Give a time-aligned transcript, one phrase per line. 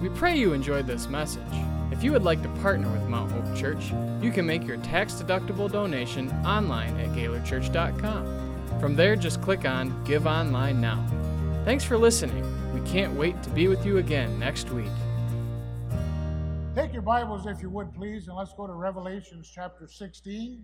[0.00, 1.42] We pray you enjoyed this message.
[1.90, 5.14] If you would like to partner with Mount Hope Church, you can make your tax
[5.14, 8.78] deductible donation online at GaylorChurch.com.
[8.78, 11.02] From there, just click on Give Online Now.
[11.64, 12.44] Thanks for listening.
[12.74, 14.90] We can't wait to be with you again next week.
[16.74, 20.62] Take your Bibles, if you would, please, and let's go to Revelations chapter 16.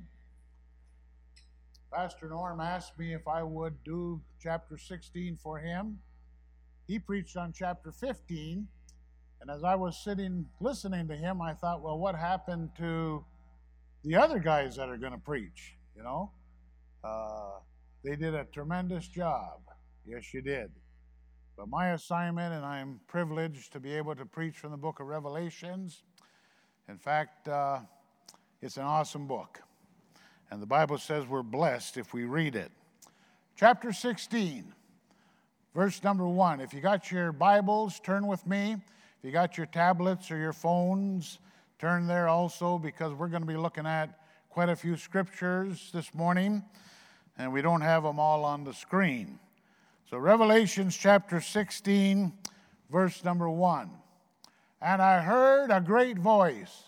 [1.90, 5.98] Pastor Norm asked me if I would do chapter 16 for him.
[6.86, 8.68] He preached on chapter 15.
[9.42, 13.24] And as I was sitting listening to him, I thought, well, what happened to
[14.04, 15.74] the other guys that are going to preach?
[15.96, 16.30] You know,
[17.02, 17.58] uh,
[18.04, 19.58] they did a tremendous job.
[20.06, 20.70] Yes, you did.
[21.56, 25.08] But my assignment, and I'm privileged to be able to preach from the book of
[25.08, 26.04] Revelations.
[26.88, 27.80] In fact, uh,
[28.60, 29.60] it's an awesome book.
[30.52, 32.70] And the Bible says we're blessed if we read it.
[33.56, 34.72] Chapter 16,
[35.74, 36.60] verse number 1.
[36.60, 38.76] If you got your Bibles, turn with me.
[39.22, 41.38] If you got your tablets or your phones,
[41.78, 46.12] turn there also because we're going to be looking at quite a few scriptures this
[46.12, 46.64] morning,
[47.38, 49.38] and we don't have them all on the screen.
[50.10, 52.32] So, Revelations chapter 16,
[52.90, 53.92] verse number 1.
[54.80, 56.82] And I heard a great voice.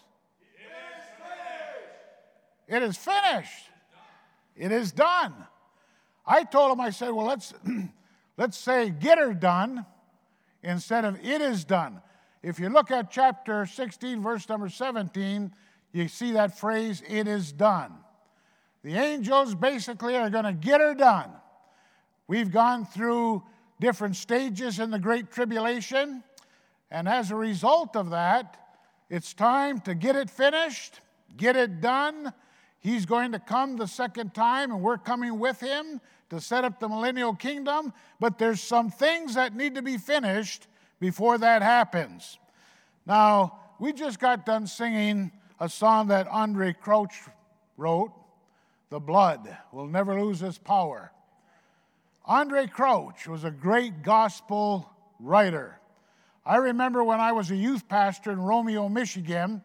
[2.67, 3.71] It is finished.
[4.57, 5.35] It is done.
[6.27, 7.55] I told him, I said, well, let's,
[8.37, 9.87] let's say get her done
[10.65, 12.01] instead of it is done.
[12.45, 15.51] If you look at chapter 16, verse number 17,
[15.93, 17.95] you see that phrase, it is done.
[18.83, 21.31] The angels basically are going to get her done.
[22.29, 23.43] We've gone through
[23.81, 26.23] different stages in the Great Tribulation,
[26.91, 28.59] and as a result of that,
[29.09, 31.01] it's time to get it finished,
[31.39, 32.31] get it done.
[32.79, 36.79] He's going to come the second time, and we're coming with him to set up
[36.79, 40.67] the millennial kingdom, but there's some things that need to be finished
[41.05, 42.39] before that happens.
[43.05, 47.13] Now, we just got done singing a song that Andre Crouch
[47.77, 48.11] wrote
[48.89, 51.13] The Blood Will Never Lose Its Power.
[52.25, 54.89] Andre Crouch was a great gospel
[55.21, 55.79] writer.
[56.47, 59.61] I remember when I was a youth pastor in Romeo, Michigan,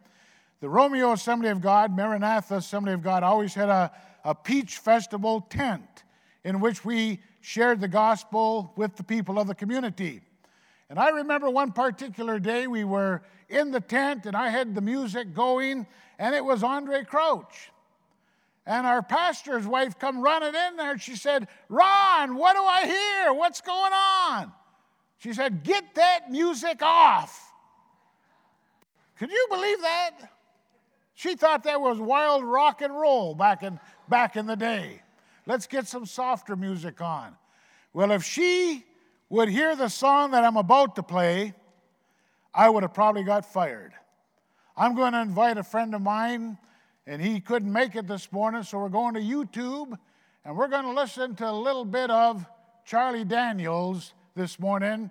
[0.60, 3.90] the Romeo Assembly of God, Maranatha Assembly of God, always had a,
[4.26, 6.04] a peach festival tent
[6.44, 10.20] in which we shared the gospel with the people of the community.
[10.90, 14.80] And I remember one particular day we were in the tent and I had the
[14.80, 15.86] music going,
[16.18, 17.70] and it was Andre Crouch.
[18.66, 20.90] And our pastor's wife come running in there.
[20.90, 23.32] And she said, Ron, what do I hear?
[23.32, 24.52] What's going on?
[25.18, 27.52] She said, Get that music off.
[29.16, 30.32] Could you believe that?
[31.14, 35.02] She thought that was wild rock and roll back in, back in the day.
[35.46, 37.36] Let's get some softer music on.
[37.92, 38.84] Well, if she
[39.30, 41.54] would hear the song that I'm about to play,
[42.52, 43.92] I would have probably got fired.
[44.76, 46.58] I'm going to invite a friend of mine,
[47.06, 49.96] and he couldn't make it this morning, so we're going to YouTube,
[50.44, 52.44] and we're going to listen to a little bit of
[52.84, 55.10] Charlie Daniels this morning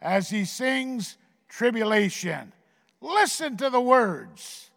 [0.00, 2.52] as he sings Tribulation.
[3.00, 4.70] Listen to the words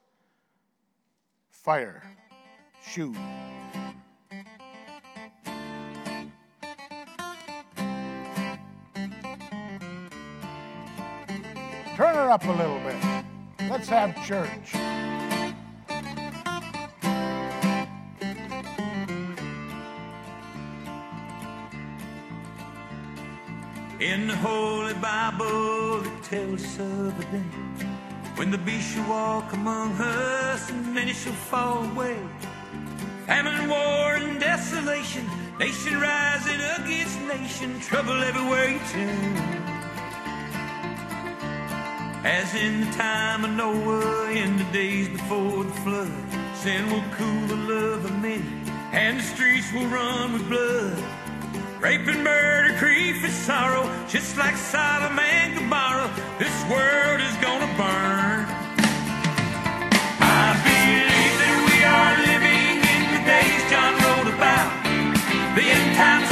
[1.52, 2.02] fire,
[2.92, 3.16] shoot.
[12.00, 12.96] Turn her up a little bit.
[13.70, 14.74] Let's have church.
[24.00, 27.44] In the Holy Bible, it tells of a day
[28.38, 32.18] when the beast shall walk among us and many shall fall away.
[33.26, 35.26] Famine, war, and desolation,
[35.60, 39.69] nation rising against nation, trouble everywhere you turn.
[42.24, 46.12] As in the time of Noah, in the days before the flood,
[46.54, 48.44] sin will cool the love of many,
[48.92, 51.02] and the streets will run with blood.
[51.80, 57.72] Rape and murder, grief and sorrow, just like Sodom and Gomorrah, this world is gonna
[57.80, 58.46] burn.
[60.20, 64.70] I believe that we are living in the days John wrote about.
[65.56, 66.29] The end times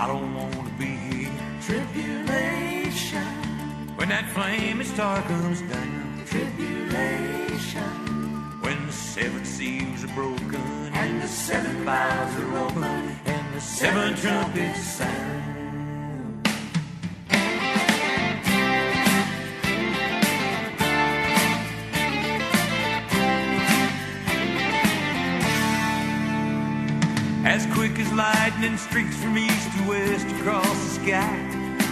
[0.00, 1.32] I don't want to be here.
[1.60, 3.26] Tribulation,
[3.96, 6.22] when that flame star comes down.
[6.24, 7.82] tribulation,
[8.60, 10.62] When the seven seals are broken.
[10.92, 12.84] And the seven vials are open,
[13.24, 15.57] and the seven trumpets sound.
[28.18, 31.38] Lightning streaks from east to west across the sky.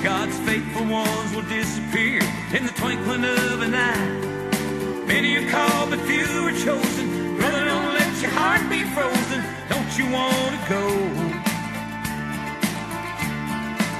[0.03, 2.21] God's faithful ones will disappear
[2.53, 5.07] in the twinkling of an eye.
[5.07, 7.37] Many are called, but few are chosen.
[7.37, 9.41] Brother, don't let your heart be frozen.
[9.69, 10.85] Don't you want to go?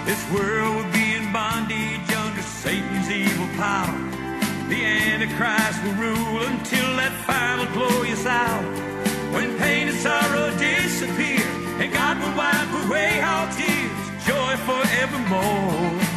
[0.05, 3.99] This world will be in bondage under Satan's evil power.
[4.67, 8.67] The Antichrist will rule until that final will blow us out.
[9.33, 16.16] When pain and sorrow disappear, and God will wipe away all tears, joy forevermore.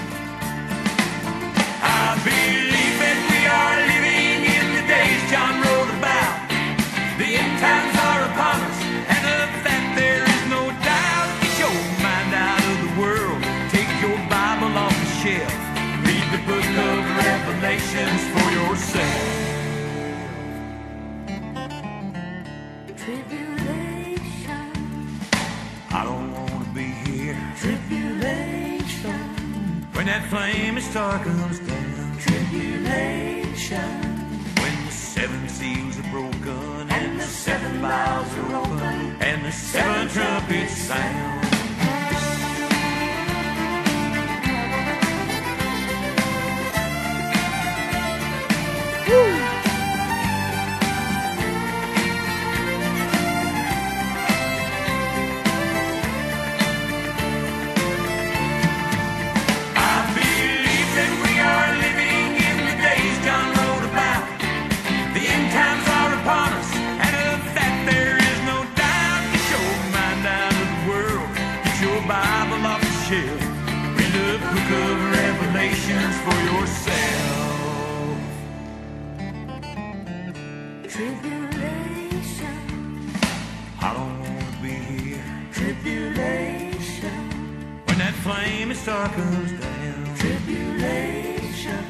[30.10, 33.78] That flaming star comes down, tribulation,
[34.58, 40.08] when the seven seals are broken and the seven vials are open, and the seven
[40.08, 41.39] trumpets sound.
[88.84, 91.84] Star comes down, tribulation,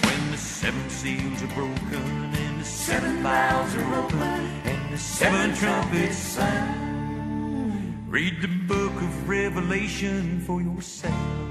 [0.00, 4.22] when the seven seals are broken and the seven vials are open,
[4.64, 8.08] and the seven trumpets sound.
[8.08, 11.49] Read the book of Revelation for yourself.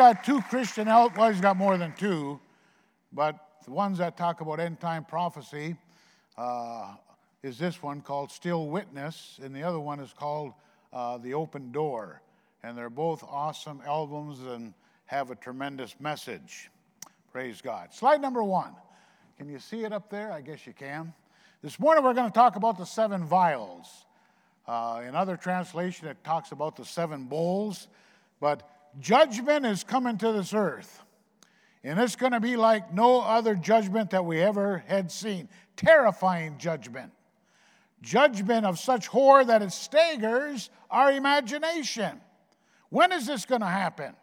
[0.00, 1.14] Got two Christian out.
[1.14, 2.40] Well, he's got more than two,
[3.12, 3.36] but
[3.66, 5.76] the ones that talk about end time prophecy
[6.38, 6.94] uh,
[7.42, 10.54] is this one called Steel Witness, and the other one is called
[10.94, 12.22] uh, The Open Door.
[12.62, 14.72] And they're both awesome albums and
[15.04, 16.70] have a tremendous message.
[17.30, 17.92] Praise God.
[17.92, 18.72] Slide number one.
[19.36, 20.32] Can you see it up there?
[20.32, 21.12] I guess you can.
[21.62, 24.06] This morning we're going to talk about the seven vials.
[24.66, 27.88] Uh, in other translation, it talks about the seven bowls.
[28.40, 28.66] But
[28.98, 31.02] judgment is coming to this earth.
[31.82, 35.48] And it's going to be like no other judgment that we ever had seen.
[35.76, 37.12] Terrifying judgment.
[38.02, 42.20] Judgment of such horror that it staggers our imagination.
[42.90, 44.14] When is this going to happen?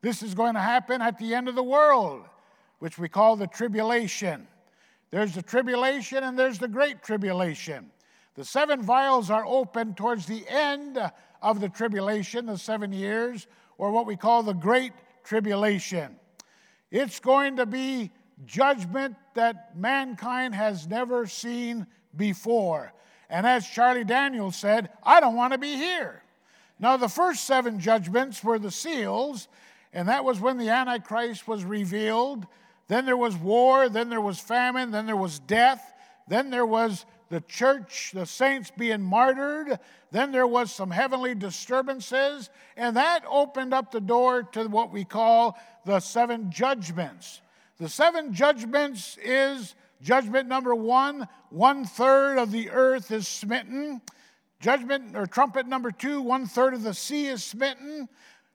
[0.00, 2.24] This is going to happen at the end of the world,
[2.78, 4.46] which we call the tribulation.
[5.10, 7.90] There's the tribulation and there's the great tribulation.
[8.34, 10.98] The seven vials are open towards the end
[11.40, 13.46] of the tribulation, the seven years,
[13.78, 14.92] or what we call the great
[15.24, 16.16] tribulation.
[16.90, 18.10] It's going to be
[18.46, 22.92] judgment that mankind has never seen before.
[23.28, 26.22] And as Charlie Daniels said, I don't want to be here.
[26.78, 29.48] Now, the first seven judgments were the seals,
[29.92, 32.46] and that was when the Antichrist was revealed.
[32.88, 35.94] Then there was war, then there was famine, then there was death,
[36.28, 39.80] then there was the church, the saints being martyred,
[40.12, 45.04] then there was some heavenly disturbances, and that opened up the door to what we
[45.04, 47.40] call the seven judgments.
[47.80, 54.00] The seven judgments is judgment number one, one third of the earth is smitten.
[54.60, 58.08] Judgment or trumpet number two, one third of the sea is smitten.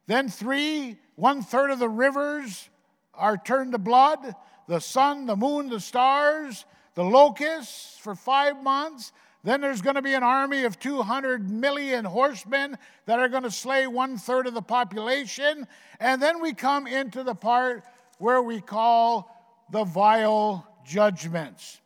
[0.08, 2.70] Then three, one third of the rivers
[3.14, 4.36] are turned to blood.
[4.70, 6.64] The sun, the moon, the stars,
[7.00, 9.14] the locusts for five months.
[9.46, 13.52] Then there's going to be an army of 200 million horsemen that are going to
[13.52, 15.66] slay one third of the population.
[16.02, 17.86] And then we come into the part
[18.18, 19.34] where we call
[19.72, 21.80] the vial judgments.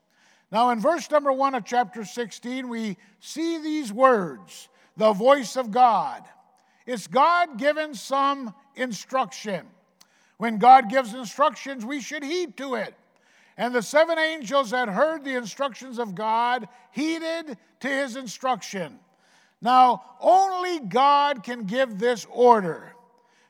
[0.51, 4.67] Now, in verse number one of chapter 16, we see these words
[4.97, 6.23] the voice of God.
[6.87, 9.67] It's God given some instruction.
[10.37, 12.95] When God gives instructions, we should heed to it.
[13.57, 18.99] And the seven angels that heard the instructions of God heeded to his instruction.
[19.61, 22.93] Now, only God can give this order.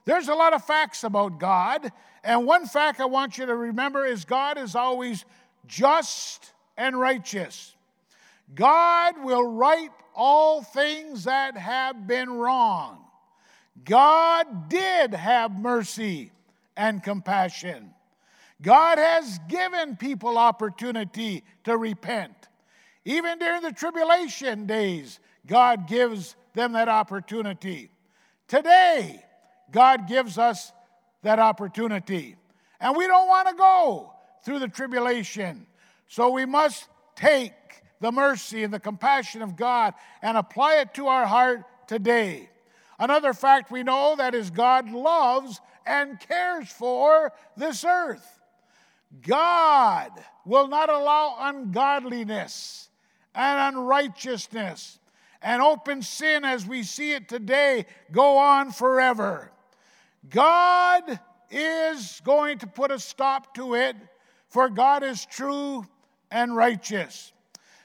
[0.06, 1.92] There's a lot of facts about God,
[2.24, 5.24] and one fact I want you to remember is God is always
[5.66, 7.76] just and righteous.
[8.54, 13.00] God will right all things that have been wrong.
[13.86, 16.32] God did have mercy
[16.78, 17.94] and compassion.
[18.64, 22.34] God has given people opportunity to repent.
[23.04, 27.90] Even during the tribulation days, God gives them that opportunity.
[28.48, 29.22] Today,
[29.70, 30.72] God gives us
[31.24, 32.38] that opportunity.
[32.80, 34.14] And we don't want to go
[34.46, 35.68] through the tribulation.
[36.08, 37.52] So we must take
[38.00, 42.50] the mercy and the compassion of God and apply it to our heart today.
[42.98, 48.33] Another fact we know that is God loves and cares for this earth.
[49.22, 50.12] God
[50.46, 52.90] will not allow ungodliness
[53.36, 55.00] and unrighteousness
[55.42, 59.52] and open sin as we see it today go on forever.
[60.30, 61.20] God
[61.52, 63.96] is going to put a stop to it,
[64.50, 65.86] for God is true
[66.32, 67.32] and righteous.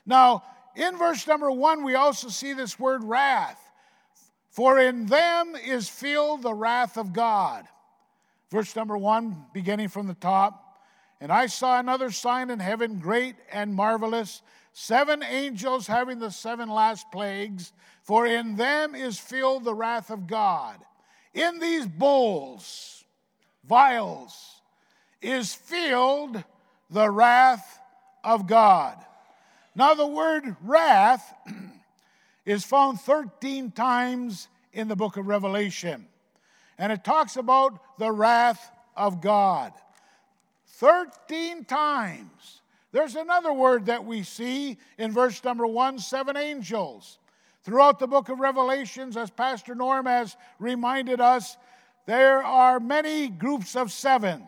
[0.06, 0.44] Now,
[0.76, 3.60] in verse number one, we also see this word wrath.
[4.50, 7.66] For in them is filled the wrath of God.
[8.50, 10.67] Verse number one, beginning from the top.
[11.20, 16.68] And I saw another sign in heaven, great and marvelous, seven angels having the seven
[16.68, 17.72] last plagues,
[18.02, 20.78] for in them is filled the wrath of God.
[21.34, 23.04] In these bowls,
[23.68, 24.62] vials,
[25.20, 26.42] is filled
[26.90, 27.80] the wrath
[28.22, 28.96] of God.
[29.74, 31.34] Now, the word wrath
[32.46, 36.06] is found 13 times in the book of Revelation,
[36.78, 39.72] and it talks about the wrath of God.
[40.78, 42.62] 13 times.
[42.92, 47.18] There's another word that we see in verse number one seven angels.
[47.64, 51.56] Throughout the book of Revelations, as Pastor Norm has reminded us,
[52.06, 54.44] there are many groups of seven.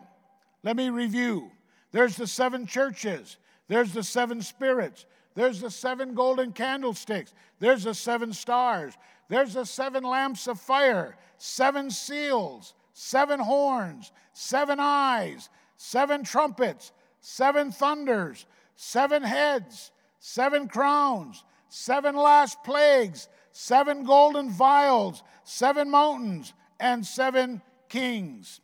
[0.63, 1.51] Let me review.
[1.91, 7.93] There's the seven churches, there's the seven spirits, there's the seven golden candlesticks, there's the
[7.93, 8.93] seven stars,
[9.27, 15.49] there's the seven lamps of fire, seven seals, seven horns, seven eyes,
[15.81, 18.45] seven trumpets, seven thunders,
[18.75, 28.61] seven heads, seven crowns, seven last plagues, seven golden vials, seven mountains, and seven kings.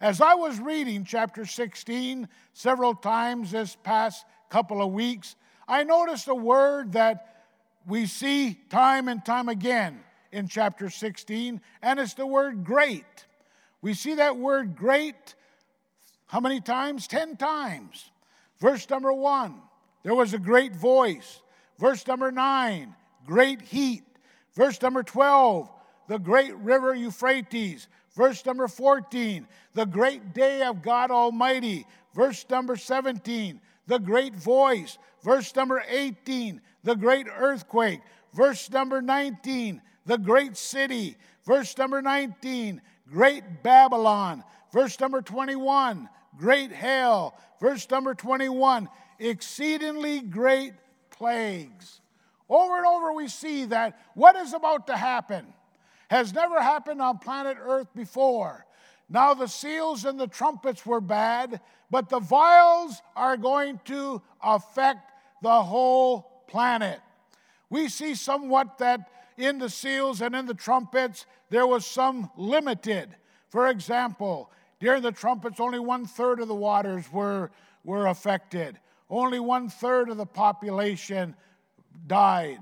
[0.00, 5.34] As I was reading chapter 16 several times this past couple of weeks,
[5.66, 7.46] I noticed a word that
[7.84, 13.26] we see time and time again in chapter 16, and it's the word great.
[13.82, 15.34] We see that word great
[16.30, 17.08] how many times?
[17.08, 18.12] Ten times.
[18.60, 19.56] Verse number one,
[20.04, 21.42] there was a great voice.
[21.76, 22.94] Verse number nine,
[23.26, 24.04] great heat.
[24.54, 25.68] Verse number 12,
[26.06, 27.88] the great river Euphrates.
[28.14, 29.44] Verse number 14,
[29.74, 31.84] the great day of God Almighty.
[32.14, 34.98] Verse number 17, the great voice.
[35.24, 38.02] Verse number 18, the great earthquake.
[38.34, 41.16] Verse number 19, the great city.
[41.44, 44.44] Verse number 19, great Babylon.
[44.72, 46.08] Verse number 21,
[46.38, 47.34] great hail.
[47.60, 50.72] Verse number 21 exceedingly great
[51.10, 52.00] plagues.
[52.48, 55.46] Over and over, we see that what is about to happen
[56.08, 58.66] has never happened on planet Earth before.
[59.08, 61.60] Now, the seals and the trumpets were bad,
[61.90, 67.00] but the vials are going to affect the whole planet.
[67.68, 73.14] We see somewhat that in the seals and in the trumpets, there was some limited.
[73.48, 77.50] For example, during the trumpets, only one third of the waters were,
[77.84, 78.78] were affected.
[79.10, 81.36] Only one third of the population
[82.06, 82.60] died.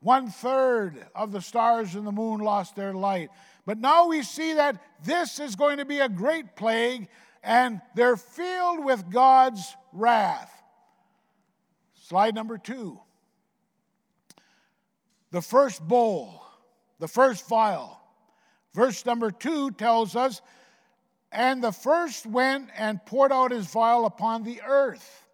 [0.00, 3.30] One third of the stars and the moon lost their light.
[3.64, 7.08] But now we see that this is going to be a great plague,
[7.44, 10.50] and they're filled with God's wrath.
[11.94, 12.98] Slide number two.
[15.30, 16.42] The first bowl,
[16.98, 18.00] the first vial.
[18.74, 20.42] Verse number two tells us
[21.32, 25.26] and the first went and poured out his vial upon the earth.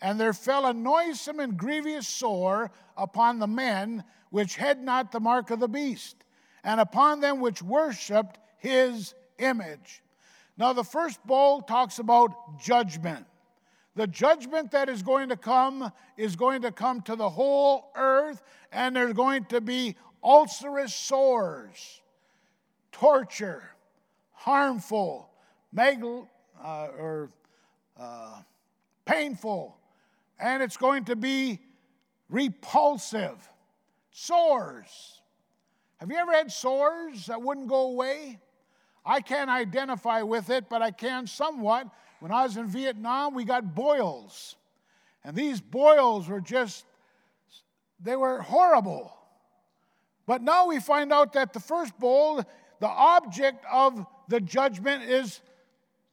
[0.00, 5.20] And there fell a noisome and grievous sore upon the men which had not the
[5.20, 6.16] mark of the beast,
[6.64, 10.02] and upon them which worshipped his image.
[10.56, 13.26] Now, the first bowl talks about judgment.
[13.96, 18.42] The judgment that is going to come is going to come to the whole earth,
[18.72, 22.00] and there's going to be ulcerous sores.
[22.94, 23.70] torture,
[24.32, 25.28] harmful,
[25.74, 26.28] magal,
[26.62, 27.30] uh, or
[27.98, 28.40] uh,
[29.04, 29.76] painful,
[30.38, 31.60] and it's going to be
[32.28, 33.48] repulsive.
[34.10, 35.20] Sores.
[35.98, 38.38] Have you ever had sores that wouldn't go away?
[39.04, 41.88] I can't identify with it, but I can somewhat.
[42.20, 44.56] When I was in Vietnam, we got boils.
[45.24, 46.84] And these boils were just,
[48.00, 49.14] they were horrible.
[50.26, 52.42] But now we find out that the first bowl,
[52.80, 55.40] the object of the judgment is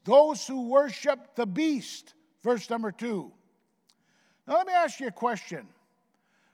[0.04, 2.14] those who worship the beast.
[2.44, 3.32] Verse number two.
[4.48, 5.68] Now let me ask you a question.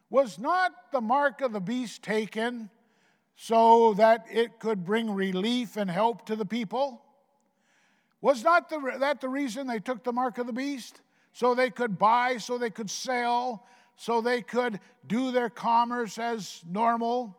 [0.09, 2.69] Was not the mark of the beast taken
[3.35, 7.01] so that it could bring relief and help to the people?
[8.21, 11.01] Was not the, that the reason they took the mark of the beast?
[11.33, 16.63] So they could buy, so they could sell, so they could do their commerce as
[16.67, 17.37] normal.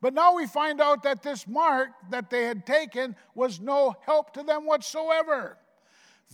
[0.00, 4.32] But now we find out that this mark that they had taken was no help
[4.34, 5.58] to them whatsoever.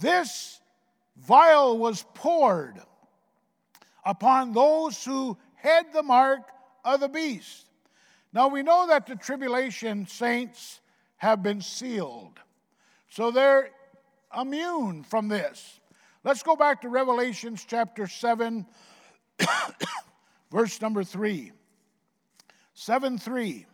[0.01, 0.61] This
[1.17, 2.81] vial was poured
[4.05, 6.43] upon those who had the mark
[6.85, 7.67] of the beast.
[8.33, 10.81] Now we know that the tribulation saints
[11.17, 12.39] have been sealed.
[13.09, 13.71] So they're
[14.39, 15.81] immune from this.
[16.23, 18.67] Let's go back to Revelations chapter 7,
[20.51, 21.53] verse number 3.
[22.77, 23.67] 7 3.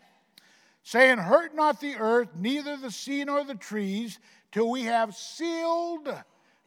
[0.84, 4.18] Saying, Hurt not the earth, neither the sea nor the trees,
[4.52, 6.08] till we have sealed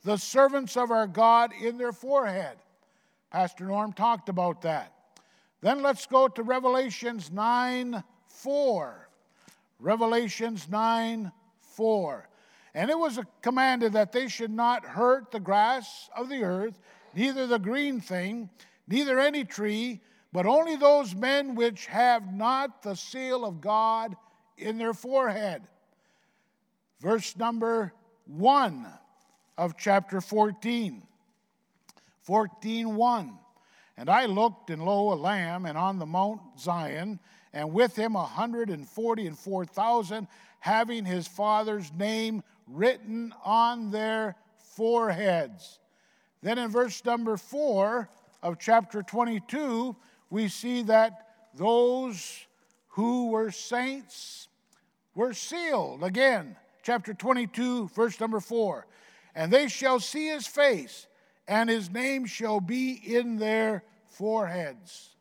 [0.03, 2.57] the servants of our God in their forehead.
[3.31, 4.93] Pastor Norm talked about that.
[5.61, 9.09] Then let's go to Revelations 9 4.
[9.79, 12.29] Revelations 9 4.
[12.73, 16.81] And it was commanded that they should not hurt the grass of the earth,
[17.15, 18.49] neither the green thing,
[18.87, 20.01] neither any tree,
[20.35, 24.17] but only those men which have not the seal of God
[24.57, 25.61] in their forehead.
[26.99, 27.93] Verse number
[28.25, 28.85] 1
[29.57, 31.03] of chapter 14.
[32.23, 33.39] 14 1.
[33.95, 37.21] And I looked, and lo, a lamb, and on the Mount Zion,
[37.53, 40.27] and with him a hundred and forty and four thousand,
[40.59, 44.35] having his father's name written on their
[44.75, 45.79] foreheads.
[46.41, 48.09] Then in verse number four
[48.43, 49.95] of chapter 22,
[50.35, 52.45] we see that those
[52.89, 54.49] who were saints
[55.15, 56.03] were sealed.
[56.03, 58.85] Again, chapter 22, verse number four.
[59.33, 61.07] And they shall see his face
[61.47, 65.15] and his name shall be in their foreheads.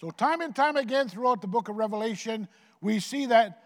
[0.00, 2.46] So, time and time again throughout the book of Revelation,
[2.80, 3.58] we see that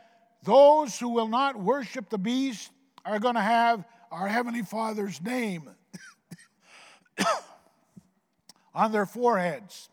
[0.44, 2.70] those who will not worship the beast
[3.04, 5.68] are going to have our Heavenly Father's name
[8.80, 9.90] on their foreheads.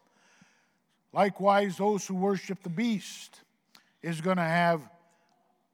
[1.11, 3.41] Likewise, those who worship the beast
[4.01, 4.81] is going to have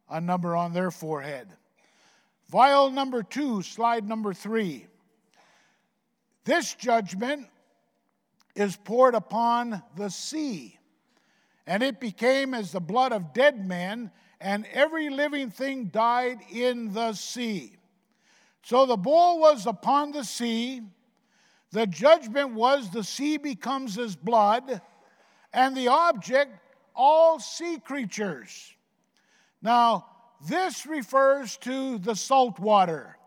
[0.09, 1.47] a number on their forehead.
[2.49, 4.87] Vial number two, slide number three.
[6.43, 7.47] This judgment
[8.55, 10.79] is poured upon the sea,
[11.67, 14.09] and it became as the blood of dead men,
[14.41, 17.75] and every living thing died in the sea.
[18.63, 20.81] So the bowl was upon the sea.
[21.73, 24.79] The judgment was the sea becomes as blood,
[25.51, 26.51] and the object,
[26.95, 28.75] all sea creatures.
[29.59, 30.05] Now,
[30.47, 33.17] this refers to the salt water,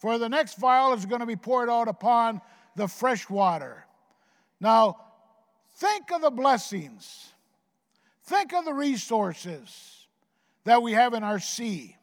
[0.00, 2.40] for the next vial is going to be poured out upon
[2.74, 3.86] the fresh water.
[4.60, 4.96] Now,
[5.76, 7.32] think of the blessings,
[8.24, 10.08] think of the resources
[10.64, 11.96] that we have in our sea.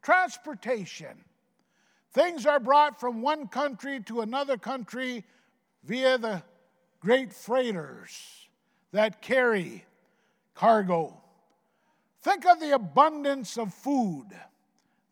[0.00, 1.24] Transportation.
[2.12, 5.24] Things are brought from one country to another country
[5.84, 6.42] via the
[7.00, 8.48] great freighters
[8.92, 9.84] that carry
[10.54, 11.20] cargo.
[12.22, 14.26] Think of the abundance of food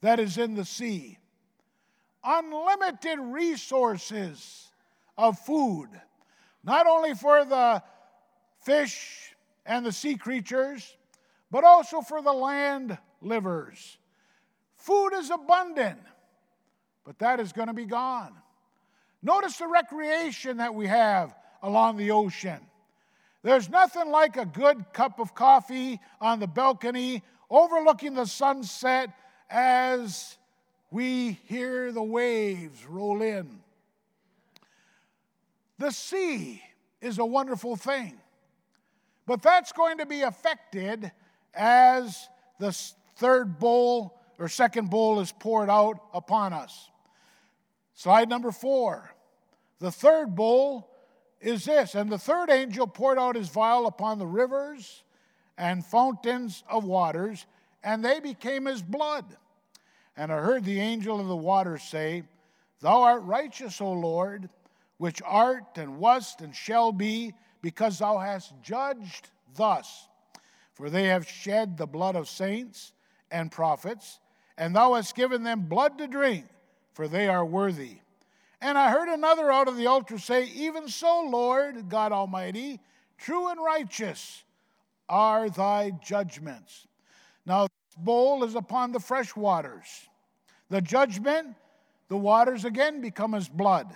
[0.00, 1.18] that is in the sea.
[2.24, 4.72] Unlimited resources
[5.16, 5.88] of food,
[6.64, 7.82] not only for the
[8.62, 10.96] fish and the sea creatures,
[11.50, 13.98] but also for the land livers.
[14.74, 16.00] Food is abundant,
[17.06, 18.34] but that is going to be gone.
[19.22, 22.58] Notice the recreation that we have along the ocean.
[23.42, 29.10] There's nothing like a good cup of coffee on the balcony overlooking the sunset
[29.48, 30.36] as
[30.90, 33.60] we hear the waves roll in.
[35.78, 36.60] The sea
[37.00, 38.18] is a wonderful thing,
[39.26, 41.12] but that's going to be affected
[41.54, 42.72] as the
[43.16, 46.90] third bowl or second bowl is poured out upon us.
[47.96, 49.10] Slide number four.
[49.78, 50.88] The third bowl
[51.40, 55.02] is this And the third angel poured out his vial upon the rivers
[55.58, 57.46] and fountains of waters,
[57.82, 59.24] and they became as blood.
[60.14, 62.24] And I heard the angel of the waters say,
[62.80, 64.50] Thou art righteous, O Lord,
[64.98, 67.32] which art and wast and shall be,
[67.62, 70.08] because thou hast judged thus.
[70.74, 72.92] For they have shed the blood of saints
[73.30, 74.20] and prophets,
[74.58, 76.44] and thou hast given them blood to drink,
[76.96, 77.98] for they are worthy.
[78.62, 82.80] And I heard another out of the altar say, Even so, Lord God Almighty,
[83.18, 84.42] true and righteous
[85.06, 86.86] are thy judgments.
[87.44, 89.86] Now, this bowl is upon the fresh waters.
[90.70, 91.48] The judgment,
[92.08, 93.94] the waters again become as blood.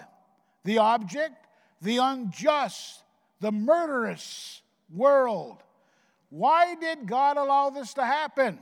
[0.65, 1.47] The object,
[1.81, 3.03] the unjust,
[3.41, 4.61] the murderous
[4.95, 5.63] world.
[6.29, 8.59] Why did God allow this to happen?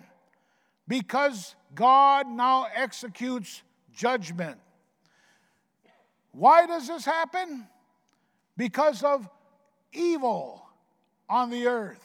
[0.86, 3.62] Because God now executes
[3.98, 4.58] judgment.
[6.30, 7.66] Why does this happen?
[8.56, 9.28] Because of
[9.92, 10.64] evil
[11.28, 12.02] on the earth.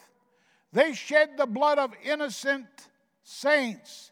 [0.74, 2.68] They shed the blood of innocent
[3.24, 4.12] saints,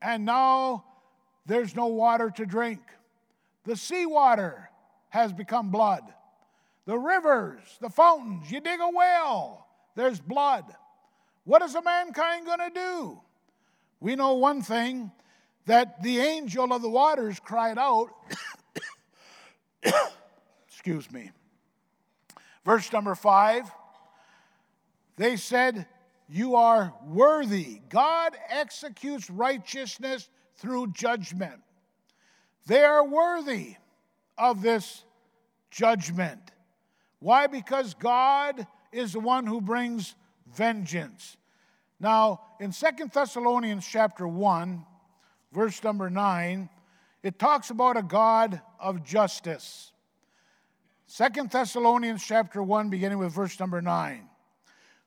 [0.00, 0.84] and now
[1.46, 2.80] there's no water to drink.
[3.64, 4.68] The seawater
[5.08, 6.02] has become blood.
[6.84, 10.64] The rivers, the fountains, you dig a well, there's blood.
[11.44, 13.20] What is a mankind going to do?
[14.00, 15.12] We know one thing
[15.66, 18.08] that the angel of the waters cried out,
[20.66, 21.30] excuse me.
[22.64, 23.70] Verse number five,
[25.16, 25.86] they said,
[26.28, 27.80] You are worthy.
[27.88, 31.60] God executes righteousness through judgment.
[32.66, 33.76] They are worthy
[34.38, 35.04] of this
[35.70, 36.40] judgment.
[37.18, 37.46] Why?
[37.46, 40.14] Because God is the one who brings
[40.54, 41.36] vengeance.
[41.98, 44.84] Now, in Second Thessalonians chapter 1,
[45.52, 46.68] verse number 9,
[47.22, 49.92] it talks about a God of justice.
[51.06, 54.28] Second Thessalonians chapter 1, beginning with verse number 9.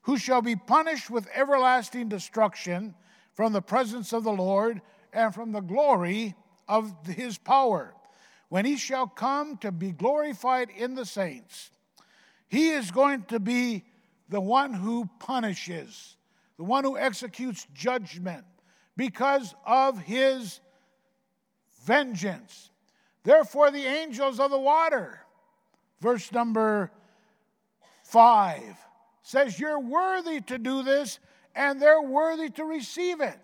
[0.03, 2.93] Who shall be punished with everlasting destruction
[3.34, 4.81] from the presence of the Lord
[5.12, 6.36] and from the glory
[6.67, 7.93] of his power,
[8.49, 11.71] when he shall come to be glorified in the saints.
[12.47, 13.84] He is going to be
[14.29, 16.15] the one who punishes,
[16.58, 18.45] the one who executes judgment
[18.97, 20.60] because of his
[21.84, 22.71] vengeance.
[23.23, 25.19] Therefore, the angels of the water,
[25.99, 26.91] verse number
[28.03, 28.77] five,
[29.23, 31.19] says, You're worthy to do this,
[31.55, 33.38] and they're worthy to receive it.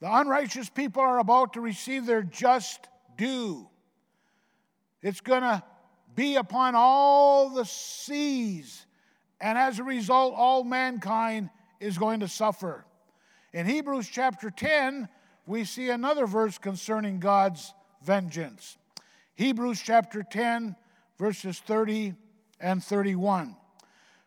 [0.00, 3.68] The unrighteous people are about to receive their just due.
[5.02, 5.62] It's going to
[6.14, 8.86] be upon all the seas,
[9.40, 12.84] and as a result, all mankind is going to suffer.
[13.54, 15.08] In Hebrews chapter 10,
[15.46, 18.76] we see another verse concerning God's vengeance.
[19.36, 20.74] Hebrews chapter 10,
[21.20, 22.14] verses 30
[22.58, 23.54] and 31.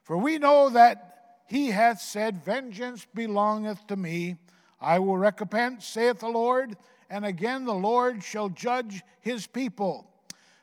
[0.01, 4.37] For we know that he hath said, Vengeance belongeth to me,
[4.79, 6.77] I will recompense, saith the Lord,
[7.09, 10.09] and again the Lord shall judge his people.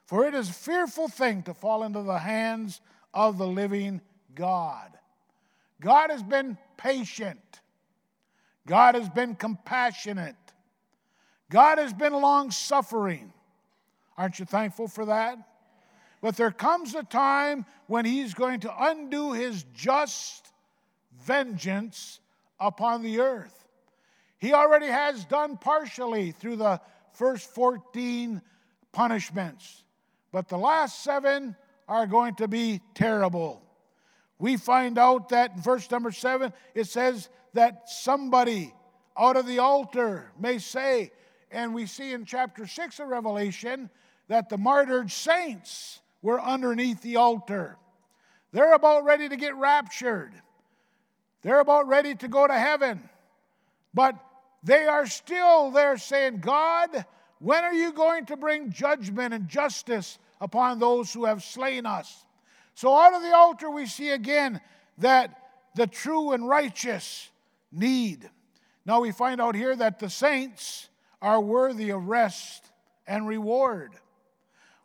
[0.06, 2.80] For it is a fearful thing to fall into the hands
[3.12, 4.00] of the living
[4.34, 4.88] God.
[5.82, 7.60] God has been patient.
[8.66, 10.36] God has been compassionate.
[11.50, 13.32] God has been long suffering.
[14.16, 15.38] Aren't you thankful for that?
[16.20, 20.52] But there comes a time when He's going to undo His just
[21.22, 22.20] vengeance
[22.58, 23.66] upon the earth.
[24.38, 26.80] He already has done partially through the
[27.12, 28.40] first 14
[28.92, 29.84] punishments,
[30.32, 31.56] but the last seven
[31.88, 33.62] are going to be terrible.
[34.38, 38.74] We find out that in verse number seven, it says that somebody
[39.16, 41.12] out of the altar may say,
[41.50, 43.88] and we see in chapter 6 of Revelation
[44.28, 47.76] that the martyred saints were underneath the altar.
[48.52, 50.32] They're about ready to get raptured,
[51.42, 53.08] they're about ready to go to heaven.
[53.92, 54.16] But
[54.64, 57.04] they are still there saying, God,
[57.38, 62.24] when are you going to bring judgment and justice upon those who have slain us?
[62.74, 64.60] So, out of the altar, we see again
[64.98, 65.38] that
[65.76, 67.30] the true and righteous
[67.74, 68.30] need.
[68.86, 70.88] Now, we find out here that the saints
[71.22, 72.70] are worthy of rest
[73.06, 73.92] and reward,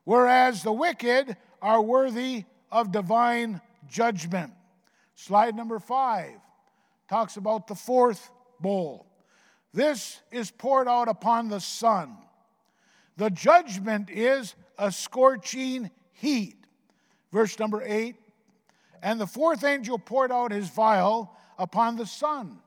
[0.06, 4.54] whereas the wicked are worthy of divine judgment.
[5.16, 6.40] Slide number five
[7.10, 9.06] talks about the fourth bowl.
[9.74, 12.18] This is poured out upon the sun.
[13.18, 16.56] The judgment is a scorching heat.
[17.34, 18.16] Verse number eight.
[19.04, 22.60] And the fourth angel poured out his vial upon the sun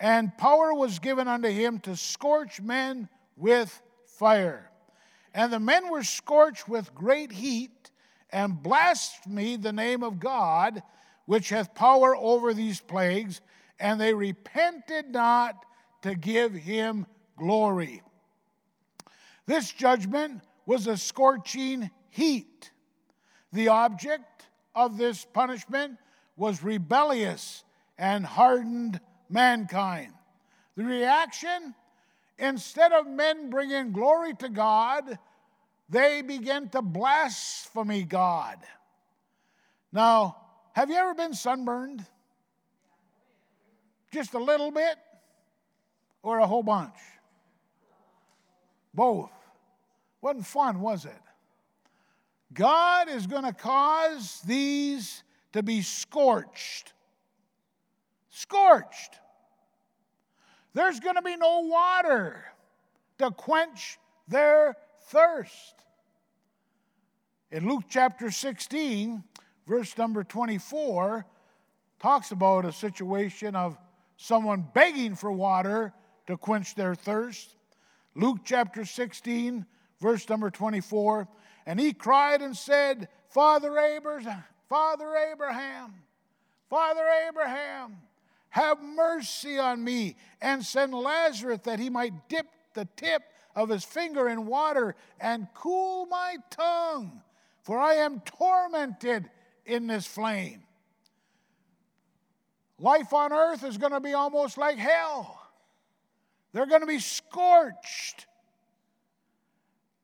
[0.00, 4.70] and power was given unto him to scorch men with fire.
[5.34, 7.90] And the men were scorched with great heat
[8.30, 10.82] and blasphemed the name of God,
[11.26, 13.40] which hath power over these plagues,
[13.80, 15.64] and they repented not
[16.02, 17.06] to give him
[17.36, 18.02] glory.
[19.46, 22.70] This judgment was a scorching heat.
[23.52, 25.98] The object of this punishment
[26.36, 27.64] was rebellious
[27.96, 30.12] and hardened mankind.
[30.76, 31.74] The reaction,
[32.38, 35.18] instead of men bringing glory to God,
[35.88, 38.58] they begin to blaspheme God.
[39.92, 40.36] Now,
[40.72, 42.04] have you ever been sunburned?
[44.12, 44.96] Just a little bit
[46.22, 46.94] or a whole bunch?
[48.94, 49.30] Both.
[50.20, 51.12] Wasn't fun, was it?
[52.52, 56.92] God is going to cause these to be scorched.
[58.38, 59.18] Scorched.
[60.72, 62.44] There's going to be no water
[63.18, 63.98] to quench
[64.28, 64.76] their
[65.08, 65.74] thirst.
[67.50, 69.24] In Luke chapter 16,
[69.66, 71.26] verse number 24,
[71.98, 73.76] talks about a situation of
[74.16, 75.92] someone begging for water
[76.28, 77.56] to quench their thirst.
[78.14, 79.66] Luke chapter 16,
[80.00, 81.26] verse number 24.
[81.66, 85.92] And he cried and said, Father Abraham, Father Abraham,
[86.70, 87.96] Father Abraham,
[88.50, 93.22] have mercy on me and send Lazarus that he might dip the tip
[93.54, 97.22] of his finger in water and cool my tongue,
[97.62, 99.28] for I am tormented
[99.66, 100.62] in this flame.
[102.78, 105.40] Life on earth is going to be almost like hell.
[106.52, 108.26] They're going to be scorched.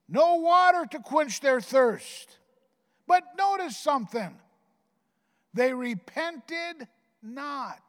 [0.09, 2.39] No water to quench their thirst.
[3.07, 4.37] But notice something
[5.55, 6.89] they repented
[7.23, 7.81] not.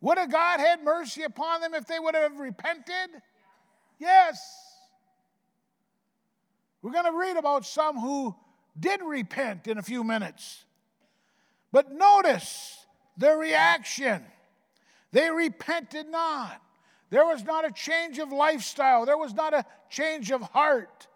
[0.00, 3.22] Would have God had mercy upon them if they would have repented?
[3.98, 4.38] Yes.
[6.82, 8.34] We're going to read about some who
[8.78, 10.64] did repent in a few minutes.
[11.72, 14.24] But notice their reaction.
[15.10, 16.62] They repented not.
[17.10, 21.08] There was not a change of lifestyle, there was not a change of heart.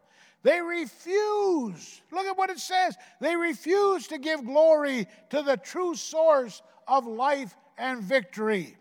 [0.42, 2.00] They refused.
[2.10, 2.96] Look at what it says.
[3.20, 8.76] They refused to give glory to the true source of life and victory.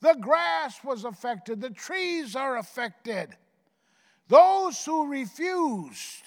[0.00, 3.36] The grass was affected, the trees are affected.
[4.26, 6.22] Those who refused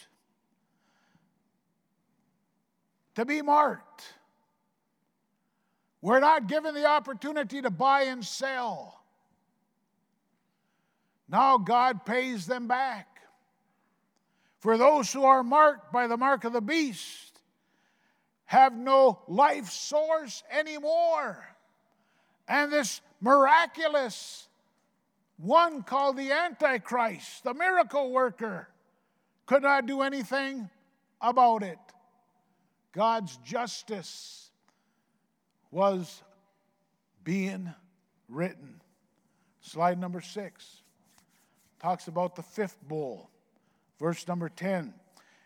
[3.15, 4.03] to be marked
[6.01, 9.01] were not given the opportunity to buy and sell.
[11.27, 13.07] Now God pays them back.
[14.59, 17.41] For those who are marked by the mark of the beast
[18.45, 21.52] have no life source anymore.
[22.47, 24.47] And this miraculous
[25.37, 28.67] one called the Antichrist, the miracle worker,
[29.45, 30.69] could not do anything
[31.21, 31.79] about it.
[32.93, 34.51] God's justice
[35.71, 36.21] was
[37.23, 37.73] being
[38.29, 38.79] written.
[39.61, 40.81] Slide number six
[41.79, 43.29] talks about the fifth bowl.
[43.99, 44.93] Verse number 10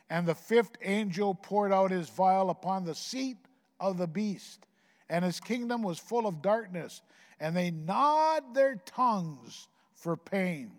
[0.09, 3.37] And the fifth angel poured out his vial upon the seat
[3.79, 4.66] of the beast,
[5.09, 7.01] and his kingdom was full of darkness,
[7.39, 10.71] and they gnawed their tongues for pain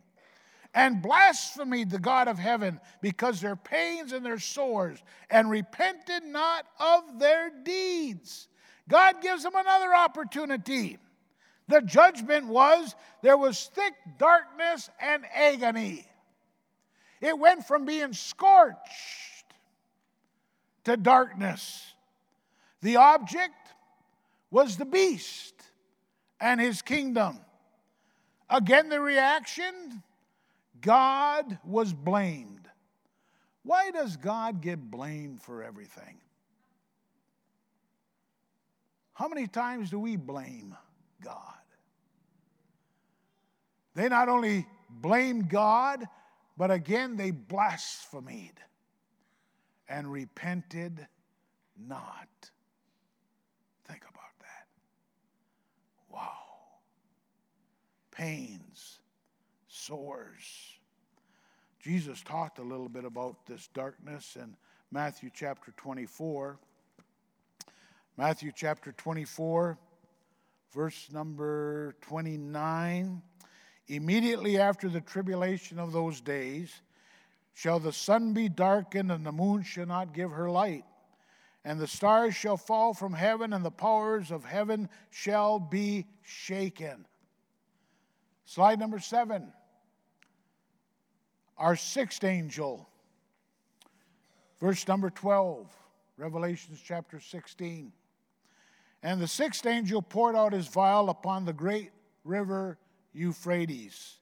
[0.74, 6.66] and blasphemed the God of heaven because their pains and their sores, and repented not
[6.78, 8.48] of their deeds.
[8.88, 10.98] God gives them another opportunity.
[11.68, 16.06] The judgment was there was thick darkness and agony.
[17.20, 19.54] It went from being scorched
[20.84, 21.92] to darkness.
[22.80, 23.57] The object
[24.50, 25.54] was the beast
[26.40, 27.38] and his kingdom.
[28.48, 30.02] Again, the reaction
[30.80, 32.68] God was blamed.
[33.62, 36.16] Why does God get blamed for everything?
[39.12, 40.76] How many times do we blame
[41.22, 41.34] God?
[43.94, 46.04] They not only blamed God,
[46.56, 48.60] but again they blasphemed
[49.88, 51.06] and repented
[51.76, 52.28] not.
[53.86, 54.66] Think about that.
[56.08, 56.32] Wow.
[58.18, 58.98] Pains,
[59.68, 60.74] sores.
[61.80, 64.56] Jesus talked a little bit about this darkness in
[64.90, 66.58] Matthew chapter 24.
[68.16, 69.78] Matthew chapter 24,
[70.74, 73.22] verse number 29.
[73.86, 76.72] Immediately after the tribulation of those days,
[77.54, 80.84] shall the sun be darkened, and the moon shall not give her light.
[81.64, 87.06] And the stars shall fall from heaven, and the powers of heaven shall be shaken.
[88.48, 89.52] Slide number seven.
[91.58, 92.88] Our sixth angel,
[94.58, 95.66] verse number 12,
[96.16, 97.92] Revelations chapter 16.
[99.02, 101.90] And the sixth angel poured out his vial upon the great
[102.24, 102.78] river
[103.12, 104.16] Euphrates.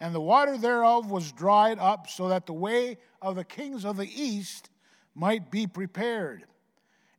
[0.00, 3.98] And the water thereof was dried up, so that the way of the kings of
[3.98, 4.70] the east
[5.14, 6.46] might be prepared.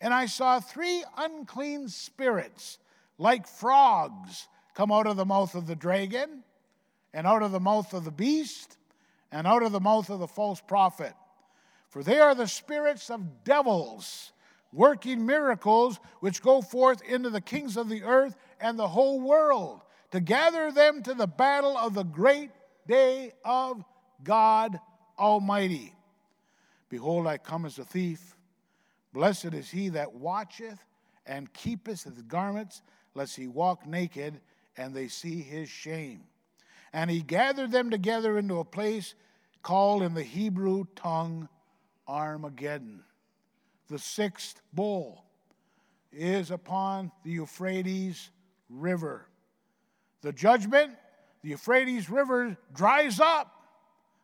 [0.02, 2.80] And I saw three unclean spirits,
[3.20, 6.44] like frogs, come out of the mouth of the dragon,
[7.14, 8.78] and out of the mouth of the beast,
[9.32, 11.14] and out of the mouth of the false prophet.
[11.90, 14.32] For they are the spirits of devils,
[14.72, 19.82] working miracles, which go forth into the kings of the earth and the whole world,
[20.12, 22.52] to gather them to the battle of the great
[22.88, 23.84] day of
[24.24, 24.80] God
[25.18, 25.94] Almighty.
[26.90, 28.36] Behold, I come as a thief.
[29.14, 30.80] Blessed is he that watcheth
[31.26, 32.82] and keepeth his garments,
[33.16, 34.40] lest he walk naked
[34.78, 36.24] and they see his shame.
[36.94, 39.16] And he gathered them together into a place
[39.62, 41.50] called in the Hebrew tongue
[42.08, 43.04] Armageddon.
[43.90, 45.26] The sixth bowl
[46.12, 48.30] is upon the Euphrates
[48.70, 49.28] River.
[50.22, 50.96] The judgment,
[51.44, 53.54] the Euphrates River dries up.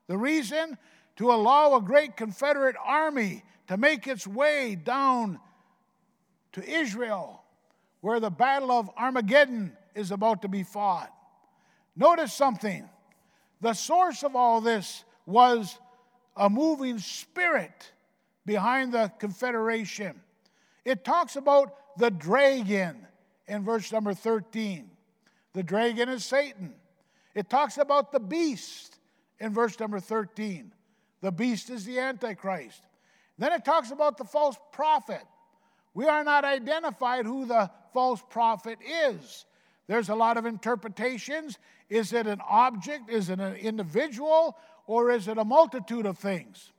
[0.08, 0.78] The reason?
[1.18, 5.40] To allow a great Confederate army to make its way down
[6.54, 7.44] to Israel,
[8.02, 11.14] where the Battle of Armageddon is about to be fought.
[11.96, 12.90] Notice something.
[13.62, 15.78] The source of all this was
[16.36, 17.92] a moving spirit
[18.46, 20.20] behind the Confederation.
[20.84, 23.08] It talks about the dragon
[23.48, 24.90] in verse number 13.
[25.54, 26.74] The dragon is Satan.
[27.36, 29.00] It talks about the beast
[29.40, 30.74] in verse number 13.
[31.22, 32.82] The beast is the Antichrist.
[33.38, 35.24] Then it talks about the false prophet.
[35.94, 39.46] We are not identified who the false prophet is.
[39.88, 41.58] There's a lot of interpretations.
[41.94, 43.08] Is it an object?
[43.08, 44.58] Is it an individual?
[44.88, 46.72] Or is it a multitude of things?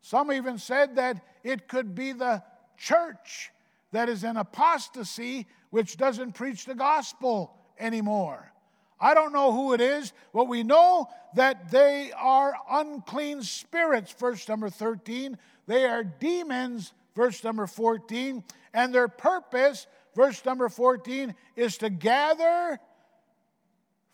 [0.00, 2.42] Some even said that it could be the
[2.76, 3.52] church
[3.92, 8.52] that is in apostasy, which doesn't preach the gospel anymore.
[9.00, 14.48] I don't know who it is, but we know that they are unclean spirits, verse
[14.48, 15.38] number 13.
[15.68, 18.42] They are demons, verse number 14.
[18.74, 22.80] And their purpose, verse number 14, is to gather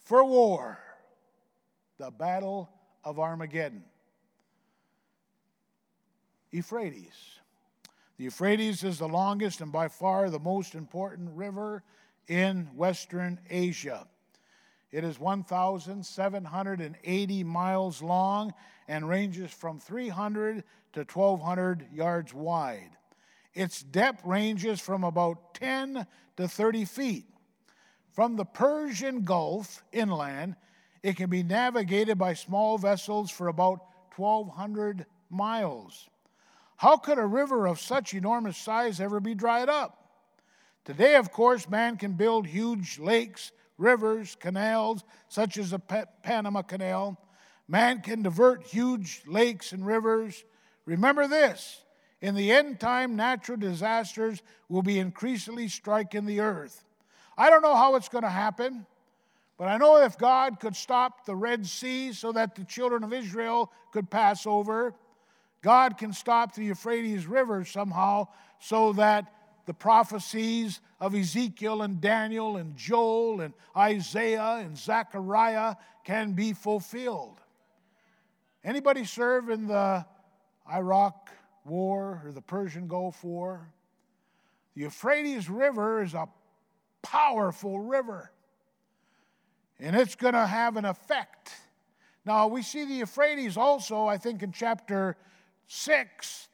[0.04, 0.78] for war,
[1.98, 2.70] the battle
[3.02, 3.84] of Armageddon.
[6.50, 7.40] Euphrates.
[8.16, 11.82] The Euphrates is the longest and by far the most important river
[12.28, 14.06] in Western Asia.
[14.92, 18.54] It is 1,780 miles long
[18.86, 20.62] and ranges from 300
[20.92, 22.90] to 1,200 yards wide.
[23.54, 27.24] Its depth ranges from about 10 to 30 feet.
[28.14, 30.54] From the Persian Gulf inland,
[31.02, 33.80] it can be navigated by small vessels for about
[34.16, 36.08] 1,200 miles.
[36.76, 39.98] How could a river of such enormous size ever be dried up?
[40.84, 45.80] Today, of course, man can build huge lakes, rivers, canals, such as the
[46.22, 47.18] Panama Canal.
[47.66, 50.44] Man can divert huge lakes and rivers.
[50.86, 51.82] Remember this
[52.20, 56.84] in the end time, natural disasters will be increasingly striking the earth.
[57.36, 58.86] I don't know how it's going to happen,
[59.58, 63.12] but I know if God could stop the Red Sea so that the children of
[63.12, 64.94] Israel could pass over,
[65.62, 69.32] God can stop the Euphrates River somehow so that
[69.66, 77.40] the prophecies of Ezekiel and Daniel and Joel and Isaiah and Zechariah can be fulfilled.
[78.62, 80.04] Anybody serve in the
[80.70, 81.30] Iraq
[81.64, 83.68] War or the Persian Gulf War?
[84.74, 86.28] The Euphrates River is a
[87.04, 88.30] powerful river,
[89.78, 91.52] and it's going to have an effect.
[92.24, 95.16] Now, we see the Euphrates also, I think, in chapter
[95.66, 96.48] 6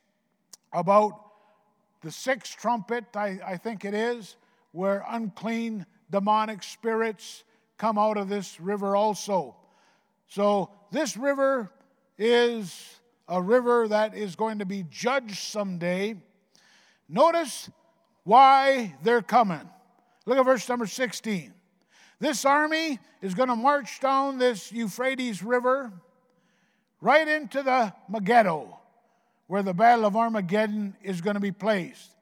[0.72, 1.12] about
[2.02, 4.36] the sixth trumpet, I, I think it is,
[4.72, 7.44] where unclean demonic spirits
[7.76, 9.57] come out of this river also.
[10.26, 11.70] So, this river
[12.18, 16.16] is a river that is going to be judged someday.
[17.09, 17.70] Notice
[18.24, 19.68] why they're coming.
[20.31, 21.53] Look at verse number 16.
[22.20, 25.93] This army is going to march down this Euphrates River
[27.01, 28.78] right into the Megiddo
[29.49, 32.12] where the battle of Armageddon is going to be placed.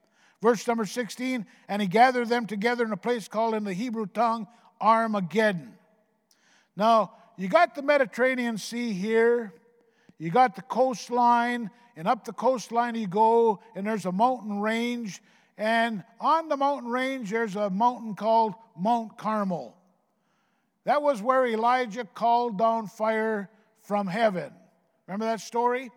[0.40, 4.06] Verse number 16, and he gathered them together in a place called in the Hebrew
[4.06, 4.46] tongue
[4.80, 5.74] Armageddon.
[6.76, 9.52] Now, you got the Mediterranean Sea here,
[10.16, 15.20] you got the coastline, and up the coastline you go, and there's a mountain range,
[15.58, 19.76] and on the mountain range there's a mountain called Mount Carmel.
[20.84, 23.50] That was where Elijah called down fire
[23.82, 24.52] from heaven.
[25.06, 25.90] Remember that story?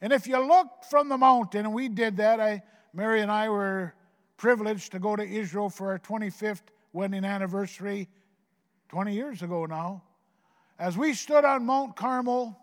[0.00, 2.62] And if you look from the mountain, and we did that, I,
[2.92, 3.94] Mary and I were
[4.36, 6.60] privileged to go to Israel for our 25th
[6.92, 8.08] wedding anniversary
[8.90, 10.02] 20 years ago now.
[10.78, 12.58] As we stood on Mount Carmel,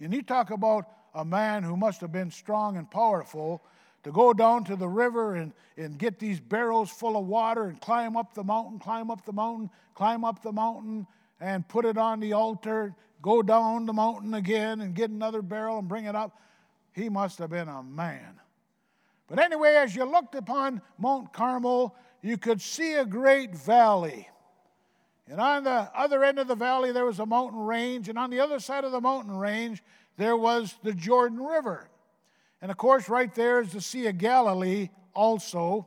[0.00, 3.62] and you talk about a man who must have been strong and powerful
[4.08, 7.78] to go down to the river and, and get these barrels full of water and
[7.78, 11.06] climb up the mountain, climb up the mountain, climb up the mountain,
[11.40, 15.78] and put it on the altar, go down the mountain again and get another barrel
[15.78, 16.40] and bring it up.
[16.94, 18.40] He must have been a man.
[19.26, 24.26] But anyway, as you looked upon Mount Carmel, you could see a great valley.
[25.28, 28.08] And on the other end of the valley, there was a mountain range.
[28.08, 29.82] And on the other side of the mountain range,
[30.16, 31.90] there was the Jordan River.
[32.60, 35.86] And of course, right there is the Sea of Galilee also.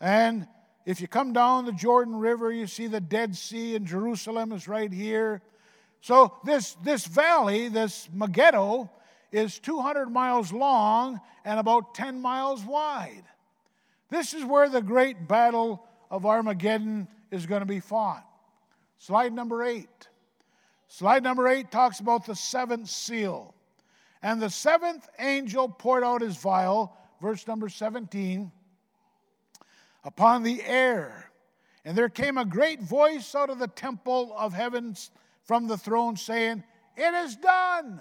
[0.00, 0.46] And
[0.86, 4.66] if you come down the Jordan River, you see the Dead Sea, and Jerusalem is
[4.66, 5.42] right here.
[6.00, 8.90] So this, this valley, this Megiddo,
[9.30, 13.24] is 200 miles long and about 10 miles wide.
[14.08, 18.26] This is where the great battle of Armageddon is going to be fought.
[18.98, 20.08] Slide number eight.
[20.88, 23.54] Slide number eight talks about the seventh seal.
[24.22, 28.52] And the seventh angel poured out his vial, verse number 17,
[30.04, 31.30] upon the air.
[31.84, 35.10] And there came a great voice out of the temple of heavens
[35.44, 36.62] from the throne saying,
[36.96, 38.00] It is done.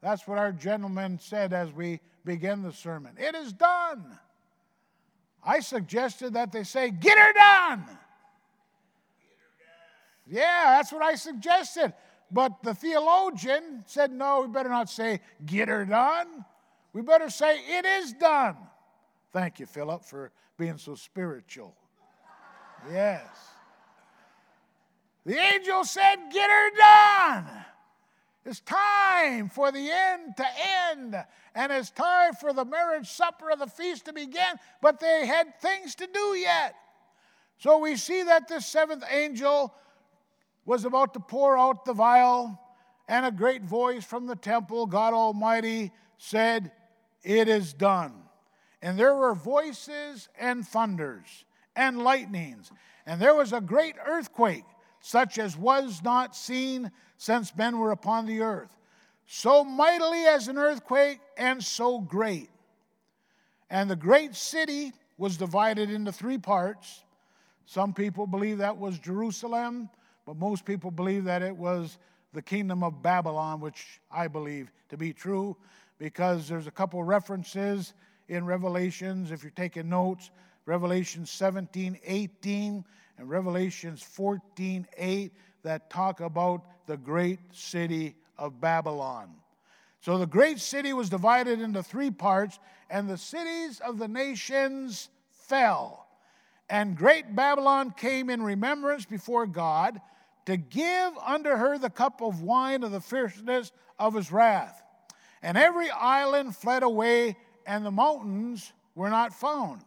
[0.00, 3.16] That's what our gentleman said as we began the sermon.
[3.18, 4.18] It is done.
[5.44, 7.84] I suggested that they say, Get her done.
[10.26, 11.92] Yeah, that's what I suggested.
[12.30, 16.44] But the theologian said, no, we better not say, get her done.
[16.92, 18.56] We better say, it is done.
[19.32, 21.74] Thank you, Philip, for being so spiritual.
[22.90, 23.26] Yes.
[25.24, 27.64] The angel said, get her done.
[28.44, 30.46] It's time for the end to
[30.88, 31.16] end,
[31.54, 35.60] and it's time for the marriage supper of the feast to begin, but they had
[35.60, 36.76] things to do yet.
[37.58, 39.74] So we see that this seventh angel
[40.66, 42.60] was about to pour out the vial,
[43.08, 46.72] and a great voice from the temple, God Almighty, said,
[47.22, 48.14] It is done.
[48.82, 51.44] And there were voices and thunders
[51.74, 52.70] and lightnings,
[53.06, 54.64] and there was a great earthquake,
[55.00, 58.76] such as was not seen since men were upon the earth,
[59.26, 62.50] so mightily as an earthquake, and so great.
[63.70, 67.04] And the great city was divided into three parts.
[67.64, 69.90] Some people believe that was Jerusalem.
[70.26, 71.98] But most people believe that it was
[72.32, 75.56] the kingdom of Babylon, which I believe to be true
[75.98, 77.94] because there's a couple references
[78.28, 80.30] in Revelations, if you're taking notes,
[80.66, 82.84] Revelation 17, 18,
[83.18, 89.30] and Revelations 14, 8, that talk about the great city of Babylon.
[90.00, 92.58] So the great city was divided into three parts,
[92.90, 96.06] and the cities of the nations fell.
[96.68, 100.00] And great Babylon came in remembrance before God
[100.46, 104.82] to give unto her the cup of wine of the fierceness of his wrath.
[105.42, 107.36] And every island fled away,
[107.66, 109.82] and the mountains were not found.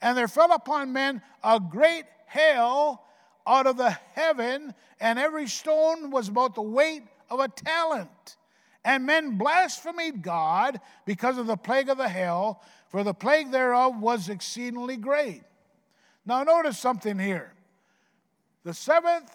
[0.00, 3.02] And there fell upon men a great hail
[3.46, 8.36] out of the heaven, and every stone was about the weight of a talent.
[8.84, 13.98] And men blasphemed God because of the plague of the hail, for the plague thereof
[13.98, 15.42] was exceedingly great.
[16.26, 17.52] Now, notice something here.
[18.62, 19.30] The seventh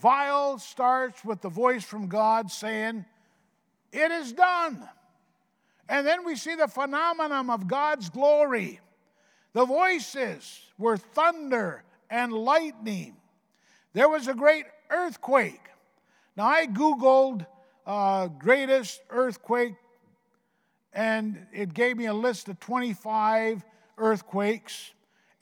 [0.00, 3.04] vial starts with the voice from God saying,
[3.92, 4.88] It is done.
[5.88, 8.80] And then we see the phenomenon of God's glory.
[9.52, 13.16] The voices were thunder and lightning.
[13.92, 15.60] There was a great earthquake.
[16.36, 17.46] Now, I Googled
[17.86, 19.74] uh, greatest earthquake,
[20.92, 23.64] and it gave me a list of 25
[23.98, 24.92] earthquakes.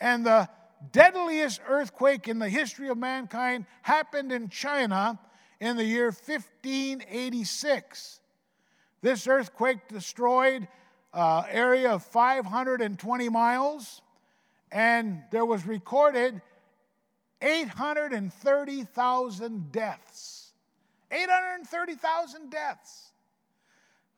[0.01, 0.49] And the
[0.93, 5.19] deadliest earthquake in the history of mankind happened in China
[5.61, 8.21] in the year 1586.
[9.03, 10.69] This earthquake destroyed
[11.13, 14.01] an area of 520 miles,
[14.71, 16.41] and there was recorded
[17.43, 20.53] 830,000 deaths.
[21.11, 23.13] 830,000 deaths.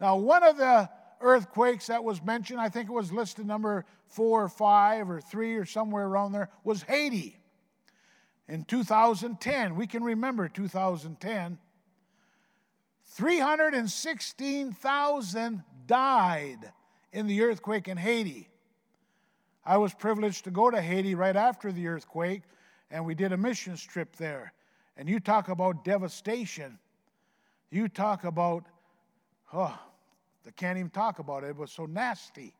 [0.00, 0.90] Now, one of the
[1.20, 5.56] earthquakes that was mentioned, I think it was listed number four or five or three
[5.56, 7.38] or somewhere around there, was Haiti
[8.48, 9.76] in 2010.
[9.76, 11.58] We can remember 2010.
[13.06, 16.72] 316,000 died
[17.12, 18.48] in the earthquake in Haiti.
[19.64, 22.42] I was privileged to go to Haiti right after the earthquake,
[22.90, 24.52] and we did a mission trip there.
[24.96, 26.78] And you talk about devastation.
[27.70, 28.64] You talk about,
[29.52, 29.78] oh,
[30.46, 31.48] I can't even talk about it.
[31.48, 32.54] It was so nasty.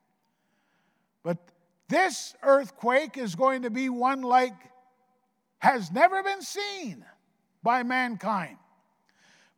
[1.22, 1.38] But
[1.88, 4.54] This earthquake is going to be one like
[5.58, 7.04] has never been seen
[7.62, 8.56] by mankind.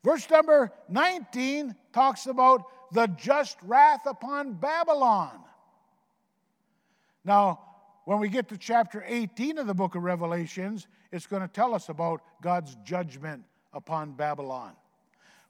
[0.03, 5.41] Verse number 19 talks about the just wrath upon Babylon.
[7.25, 7.61] Now,
[8.05, 11.75] when we get to chapter 18 of the book of Revelations, it's going to tell
[11.75, 14.73] us about God's judgment upon Babylon.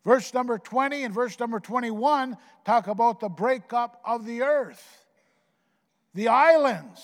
[0.05, 5.04] Verse number 20 and verse number 21 talk about the breakup of the earth,
[6.15, 7.01] the islands,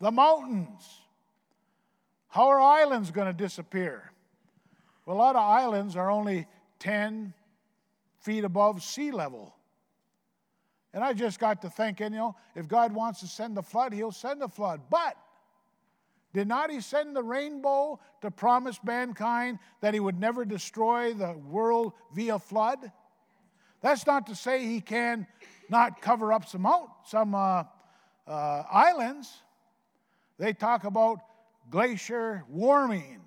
[0.00, 0.82] the mountains.
[2.28, 4.12] How are islands going to disappear?
[5.04, 6.46] Well, a lot of islands are only
[6.78, 7.34] 10
[8.20, 9.54] feet above sea level.
[10.92, 13.92] And I just got to thinking, you know, if God wants to send a flood,
[13.92, 14.82] He'll send a flood.
[14.90, 15.16] But
[16.34, 21.32] did not He send the rainbow to promise mankind that He would never destroy the
[21.32, 22.92] world via flood?
[23.80, 25.26] That's not to say He can
[25.68, 27.64] not cover up some out, some uh,
[28.26, 29.42] uh, islands.
[30.38, 31.20] They talk about
[31.70, 33.20] glacier warming.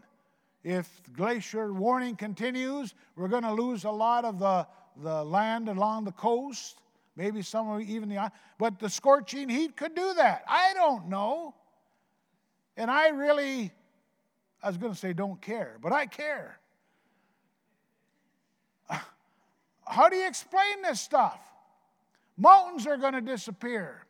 [0.63, 4.67] If glacier warming continues, we're going to lose a lot of the,
[5.01, 6.77] the land along the coast
[7.15, 11.53] maybe some of even the but the scorching heat could do that i don't know
[12.77, 13.71] and i really
[14.61, 16.59] i was going to say don't care but i care
[19.87, 21.39] how do you explain this stuff
[22.37, 24.05] mountains are going to disappear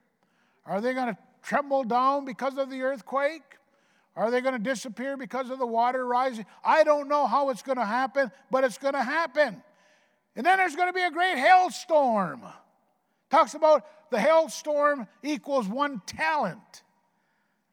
[0.65, 3.43] are they going to tremble down because of the earthquake
[4.15, 7.63] are they going to disappear because of the water rising i don't know how it's
[7.63, 9.61] going to happen but it's going to happen
[10.35, 12.41] and then there's going to be a great hailstorm
[13.33, 16.83] Talks about the hailstorm equals one talent.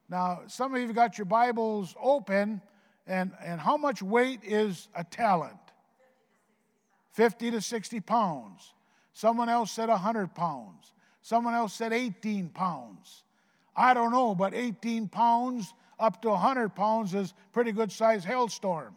[0.08, 2.62] Now, some of you got your Bibles open,
[3.06, 5.58] and, and how much weight is a talent?
[7.12, 8.72] 50 to 60 pounds.
[9.12, 10.94] Someone else said 100 pounds.
[11.22, 13.24] Someone else said 18 pounds.
[13.76, 18.96] I don't know, but 18 pounds up to 100 pounds is pretty good sized hailstorm.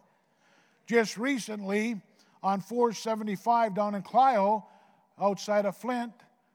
[0.86, 2.00] Just recently,
[2.42, 4.66] on 475 down in Clio,
[5.20, 6.12] outside of Flint,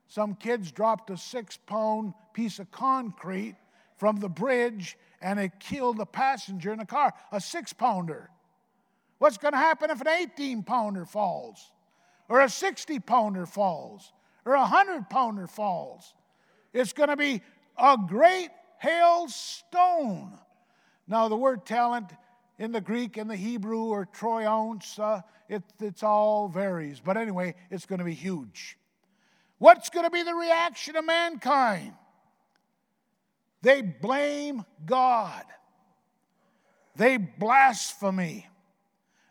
[0.07, 3.55] some kids dropped a six pound piece of concrete
[3.95, 8.30] from the bridge and it killed the passenger in the car, a six pounder.
[9.20, 11.72] What's going to happen if an 18 pounder falls,
[12.30, 14.13] or a 60 pounder falls,
[14.50, 16.14] or a 100 pounder falls?
[16.74, 17.41] It's going to be
[17.78, 20.38] a great hailstone.
[21.08, 22.12] Now, the word talent
[22.58, 27.00] in the Greek and the Hebrew or troions, uh, it it's all varies.
[27.00, 28.78] But anyway, it's going to be huge.
[29.58, 31.93] What's going to be the reaction of mankind?
[33.62, 35.43] They blame God.
[36.95, 38.43] They blaspheme.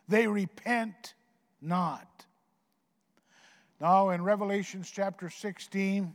[0.07, 1.13] They repent
[1.61, 2.08] not.
[3.79, 6.13] Now, in Revelations chapter 16,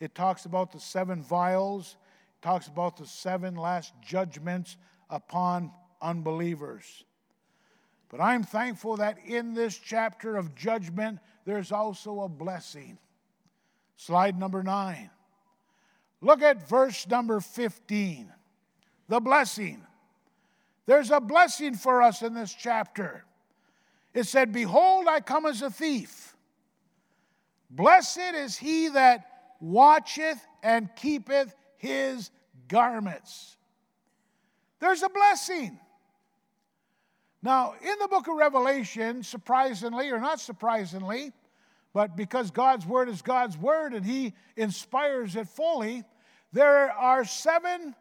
[0.00, 1.96] it talks about the seven vials,
[2.36, 4.76] it talks about the seven last judgments
[5.10, 5.70] upon
[6.02, 7.04] unbelievers.
[8.10, 12.98] But I'm thankful that in this chapter of judgment, there's also a blessing.
[13.96, 15.10] Slide number nine.
[16.20, 18.32] Look at verse number 15.
[19.08, 19.82] The blessing.
[20.86, 23.24] There's a blessing for us in this chapter.
[24.12, 26.33] It said, Behold, I come as a thief.
[27.74, 29.26] Blessed is he that
[29.60, 32.30] watcheth and keepeth his
[32.68, 33.56] garments.
[34.78, 35.78] There's a blessing.
[37.42, 41.32] Now, in the book of Revelation, surprisingly or not surprisingly,
[41.92, 46.04] but because God's word is God's word and He inspires it fully,
[46.52, 47.94] there are seven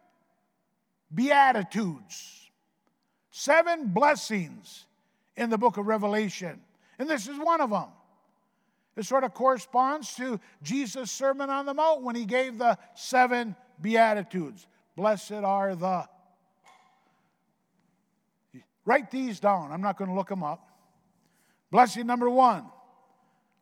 [1.14, 2.50] beatitudes,
[3.32, 4.86] seven blessings
[5.36, 6.62] in the book of Revelation.
[7.00, 7.90] And this is one of them.
[8.96, 13.56] It sort of corresponds to Jesus' Sermon on the Mount when he gave the seven
[13.82, 14.68] beatitudes.
[14.96, 16.08] Blessed are the.
[18.86, 19.72] Write these down.
[19.72, 20.70] I'm not going to look them up.
[21.72, 22.66] Blessing number one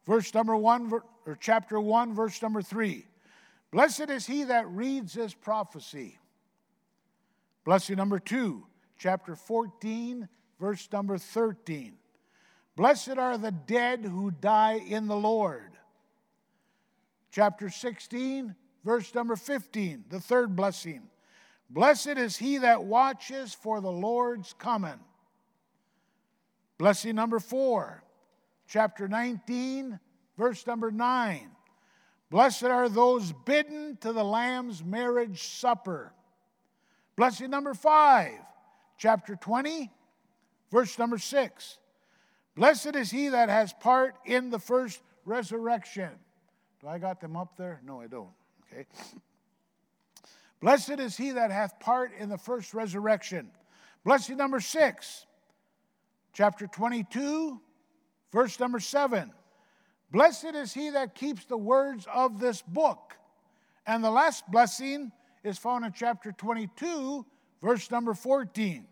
[0.05, 0.91] verse number 1
[1.25, 3.05] or chapter 1 verse number 3
[3.71, 6.17] blessed is he that reads this prophecy
[7.63, 8.65] blessing number 2
[8.97, 10.27] chapter 14
[10.59, 11.93] verse number 13
[12.75, 15.71] blessed are the dead who die in the lord
[17.31, 21.01] chapter 16 verse number 15 the third blessing
[21.69, 24.99] blessed is he that watches for the lord's coming
[26.77, 28.03] blessing number 4
[28.71, 29.99] chapter 19,
[30.37, 31.51] verse number 9.
[32.29, 36.13] Blessed are those bidden to the Lamb's marriage supper.
[37.17, 38.31] Blessing number 5,
[38.97, 39.91] chapter 20,
[40.71, 41.77] verse number 6.
[42.55, 46.09] Blessed is he that has part in the first resurrection.
[46.81, 47.79] Do I got them up there?
[47.85, 48.29] No, I don't.
[48.71, 48.85] Okay.
[50.61, 53.49] Blessed is he that hath part in the first resurrection.
[54.03, 55.25] Blessing number six,
[56.33, 57.59] chapter 22,
[58.31, 59.31] verse number seven.
[60.11, 63.15] Blessed is he that keeps the words of this book.
[63.87, 65.11] And the last blessing
[65.43, 67.25] is found in chapter 22,
[67.61, 68.85] verse number 14.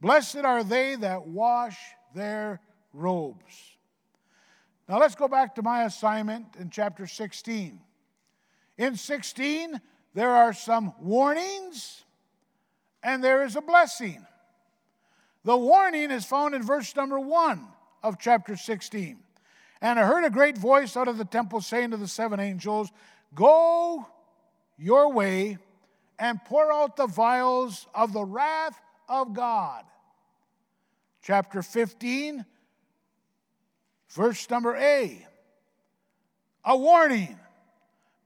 [0.00, 1.76] Blessed are they that wash
[2.14, 2.60] their
[2.96, 3.76] robes.
[4.88, 7.80] Now let's go back to my assignment in chapter 16.
[8.78, 9.80] In 16,
[10.14, 12.04] there are some warnings
[13.02, 14.24] and there is a blessing.
[15.44, 17.66] The warning is found in verse number 1
[18.02, 19.18] of chapter 16.
[19.80, 22.90] And I heard a great voice out of the temple saying to the seven angels,
[23.34, 24.06] Go
[24.78, 25.58] your way
[26.18, 29.84] and pour out the vials of the wrath of God.
[31.22, 32.44] Chapter 15,
[34.10, 35.26] verse number A.
[36.64, 37.38] A warning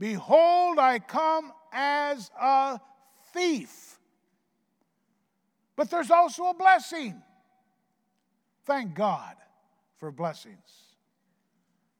[0.00, 2.80] Behold, I come as a
[3.34, 3.98] thief.
[5.76, 7.22] But there's also a blessing.
[8.64, 9.36] Thank God
[9.98, 10.56] for blessings.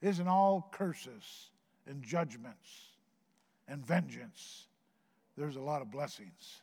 [0.01, 1.51] Isn't all curses
[1.87, 2.89] and judgments
[3.69, 4.67] and vengeance.
[5.37, 6.63] There's a lot of blessings.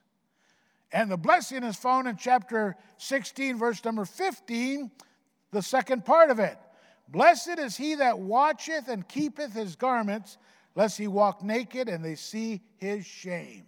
[0.92, 4.90] And the blessing is found in chapter 16, verse number 15,
[5.52, 6.58] the second part of it.
[7.10, 10.38] Blessed is he that watcheth and keepeth his garments,
[10.76, 13.66] lest he walk naked and they see his shame.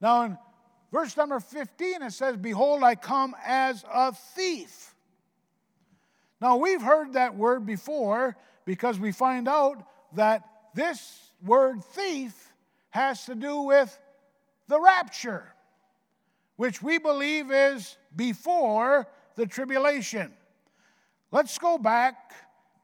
[0.00, 0.38] Now, in
[0.92, 4.94] verse number 15, it says, Behold, I come as a thief.
[6.40, 9.84] Now, we've heard that word before because we find out
[10.14, 12.52] that this word thief
[12.90, 13.98] has to do with
[14.68, 15.52] the rapture,
[16.56, 20.32] which we believe is before the tribulation.
[21.34, 22.32] Let's go back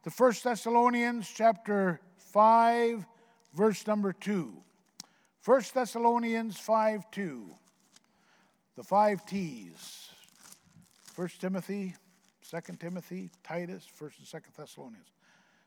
[0.02, 2.00] to 1 Thessalonians chapter
[2.32, 3.06] 5,
[3.54, 4.52] verse number 2.
[5.44, 7.46] 1 Thessalonians 5 2.
[8.74, 10.08] The five T's.
[11.14, 11.94] 1 Timothy,
[12.50, 15.12] 2 Timothy, Titus, 1 and 2 Thessalonians.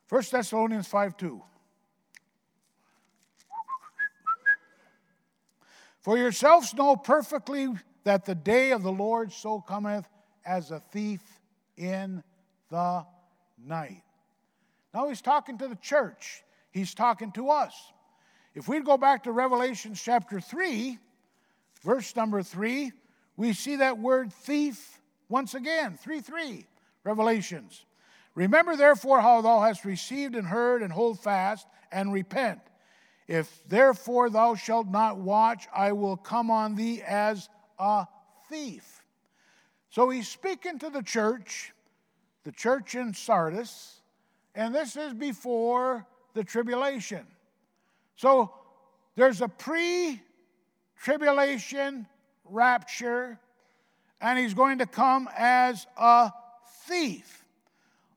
[0.10, 1.42] 1 Thessalonians 5 2.
[6.02, 7.70] For yourselves know perfectly
[8.04, 10.06] that the day of the Lord so cometh
[10.46, 11.22] as a thief
[11.78, 12.22] in
[12.74, 13.06] the
[13.64, 14.02] night.
[14.96, 17.76] Now he's talking to the church, he's talking to us.
[18.56, 20.98] If we go back to Revelation chapter 3,
[21.84, 22.92] verse number 3,
[23.38, 25.00] we see that word thief
[25.30, 26.66] once again, 3 3,
[27.04, 27.86] Revelations.
[28.34, 32.60] Remember therefore how thou hast received and heard, and hold fast, and repent.
[33.28, 38.08] If therefore thou shalt not watch, I will come on thee as a
[38.50, 39.04] thief.
[39.92, 41.72] So he's speaking to the church,
[42.44, 44.02] the church in Sardis,
[44.56, 47.26] and this is before the tribulation.
[48.16, 48.54] So
[49.16, 50.22] there's a pre
[50.98, 52.08] tribulation
[52.46, 53.40] rapture,
[54.22, 56.32] and he's going to come as a
[56.86, 57.46] thief.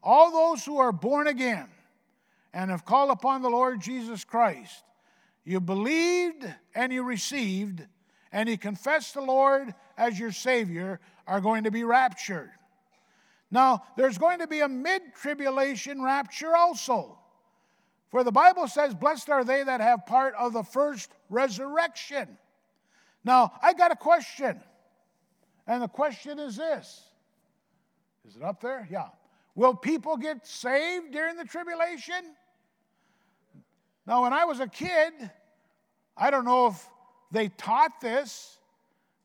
[0.03, 1.69] All those who are born again
[2.53, 4.85] and have called upon the Lord Jesus Christ
[5.47, 7.81] you believed and you received,
[8.33, 12.51] and you confessed the Lord as your Savior, are going to be raptured.
[13.51, 17.19] Now, there's going to be a mid tribulation rapture also.
[18.11, 22.39] For the Bible says, Blessed are they that have part of the first resurrection.
[23.25, 24.61] Now, I got a question.
[25.67, 27.03] And the question is this
[28.27, 28.87] Is it up there?
[28.91, 29.09] Yeah.
[29.55, 32.35] Will people get saved during the tribulation?
[34.07, 35.13] Now, when I was a kid,
[36.17, 36.89] I don't know if
[37.33, 38.59] they taught this,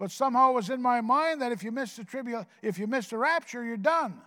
[0.01, 2.87] but somehow it was in my mind that if you miss the tribute, if you
[2.87, 4.19] miss the rapture, you're done.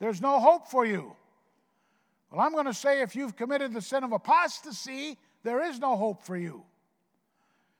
[0.00, 1.14] There's no hope for you.
[2.32, 5.94] Well, I'm going to say if you've committed the sin of apostasy, there is no
[5.94, 6.64] hope for you.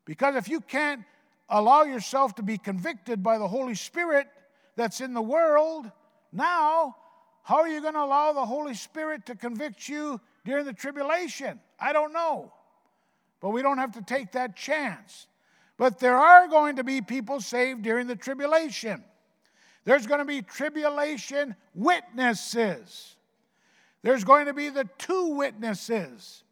[0.05, 1.03] Because if you can't
[1.49, 4.29] allow yourself to be convicted by the Holy Spirit
[4.77, 5.91] that's in the world,
[6.31, 6.95] now,
[7.43, 11.59] how are you going to allow the Holy Spirit to convict you during the tribulation?
[11.81, 12.53] I don't know.
[13.41, 15.27] But we don't have to take that chance.
[15.77, 19.05] But there are going to be people saved during the tribulation.
[19.85, 23.17] There's going to be tribulation witnesses.
[24.03, 26.45] There's going to be the two witnesses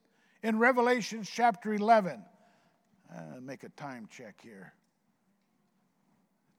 [0.42, 2.22] in Revelation chapter 11.
[3.10, 4.72] Uh, make a time check here.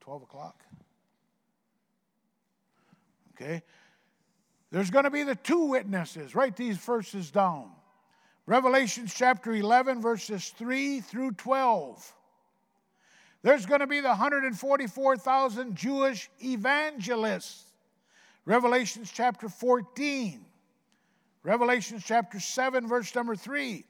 [0.01, 0.63] 12 o'clock.
[3.35, 3.63] Okay.
[4.71, 6.35] There's going to be the two witnesses.
[6.35, 7.71] Write these verses down.
[8.45, 12.13] Revelation chapter 11, verses 3 through 12.
[13.45, 17.65] There's going to be the 144,000 Jewish evangelists.
[18.43, 20.43] Revelation chapter 14.
[21.43, 23.85] Revelation chapter 7, verse number 3.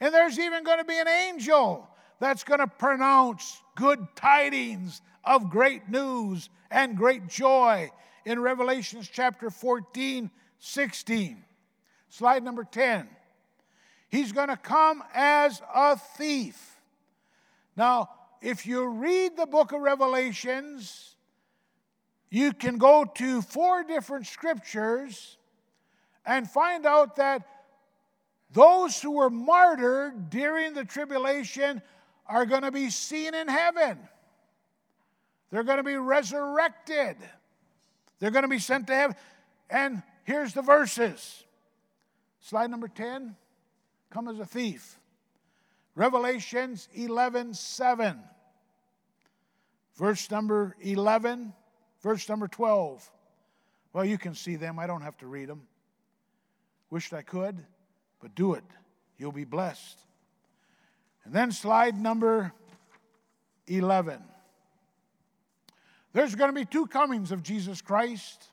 [0.00, 1.86] And there's even going to be an angel
[2.18, 7.90] that's going to pronounce good tidings of great news and great joy
[8.24, 11.44] in Revelations chapter 14, 16.
[12.08, 13.06] Slide number 10.
[14.08, 16.80] He's going to come as a thief.
[17.76, 18.08] Now,
[18.42, 21.14] if you read the book of Revelations,
[22.28, 25.36] you can go to four different scriptures
[26.26, 27.46] and find out that
[28.52, 31.80] those who were martyred during the tribulation
[32.26, 33.98] are going to be seen in heaven.
[35.50, 37.16] They're going to be resurrected.
[38.18, 39.16] They're going to be sent to heaven.
[39.70, 41.44] And here's the verses.
[42.40, 43.36] Slide number 10
[44.10, 44.98] Come as a thief.
[45.94, 48.18] Revelations 11 7.
[49.96, 51.52] Verse number 11,
[52.00, 53.10] verse number 12.
[53.92, 54.78] Well, you can see them.
[54.78, 55.62] I don't have to read them.
[56.90, 57.62] Wished I could,
[58.20, 58.64] but do it.
[59.18, 60.00] You'll be blessed.
[61.24, 62.52] And then slide number
[63.66, 64.22] 11.
[66.14, 68.48] There's going to be two comings of Jesus Christ.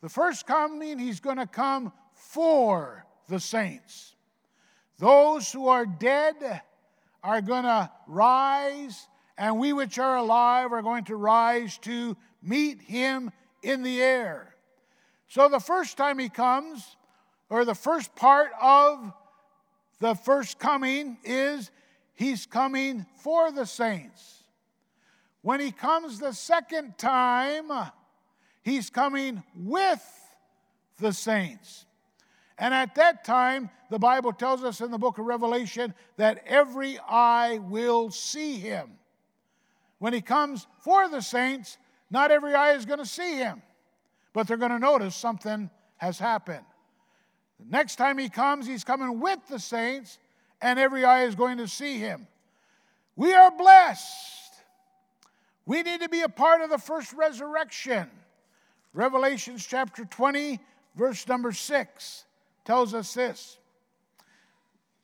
[0.00, 4.15] The first coming, he's going to come for the saints.
[4.98, 6.62] Those who are dead
[7.22, 12.80] are going to rise, and we which are alive are going to rise to meet
[12.80, 13.30] him
[13.62, 14.54] in the air.
[15.28, 16.96] So the first time he comes,
[17.50, 19.12] or the first part of
[19.98, 21.70] the first coming, is
[22.14, 24.44] he's coming for the saints.
[25.42, 27.70] When he comes the second time,
[28.62, 30.04] he's coming with
[30.98, 31.86] the saints.
[32.58, 36.98] And at that time, the Bible tells us in the book of Revelation that every
[36.98, 38.92] eye will see him.
[39.98, 41.78] When he comes for the saints,
[42.10, 43.62] not every eye is going to see him,
[44.32, 46.64] but they're going to notice something has happened.
[47.60, 50.18] The next time he comes, he's coming with the saints,
[50.60, 52.26] and every eye is going to see him.
[53.16, 54.52] We are blessed.
[55.64, 58.10] We need to be a part of the first resurrection.
[58.92, 60.60] Revelations chapter 20,
[60.94, 62.24] verse number 6
[62.66, 63.58] tells us this.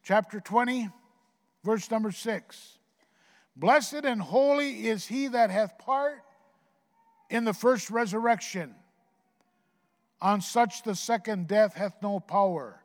[0.03, 0.91] Chapter 20,
[1.65, 2.79] verse number 6.
[3.55, 6.23] Blessed and holy is he that hath part
[7.31, 8.75] in the first resurrection.
[10.21, 12.83] On such the second death hath no power,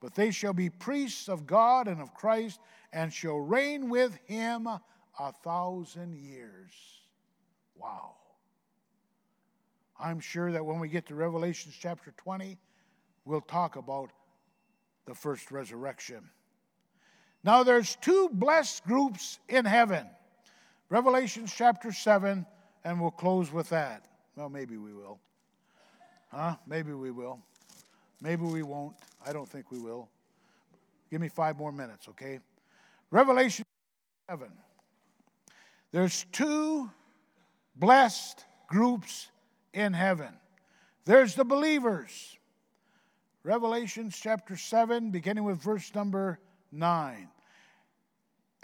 [0.00, 2.60] but they shall be priests of God and of Christ,
[2.92, 6.72] and shall reign with him a thousand years.
[7.76, 8.14] Wow.
[9.98, 12.56] I'm sure that when we get to Revelations chapter 20,
[13.28, 14.10] we'll talk about
[15.06, 16.30] the first resurrection.
[17.44, 20.06] Now, there's two blessed groups in heaven.
[20.88, 22.46] Revelations chapter 7,
[22.84, 24.06] and we'll close with that.
[24.34, 25.20] Well, maybe we will.
[26.32, 26.56] Huh?
[26.66, 27.38] Maybe we will.
[28.22, 28.96] Maybe we won't.
[29.24, 30.08] I don't think we will.
[31.10, 32.40] Give me five more minutes, okay?
[33.10, 33.64] Revelation
[34.28, 34.48] 7.
[35.92, 36.90] There's two
[37.76, 39.28] blessed groups
[39.74, 40.32] in heaven.
[41.04, 42.38] There's the believers.
[43.44, 46.40] Revelations chapter 7, beginning with verse number
[46.72, 47.28] 9.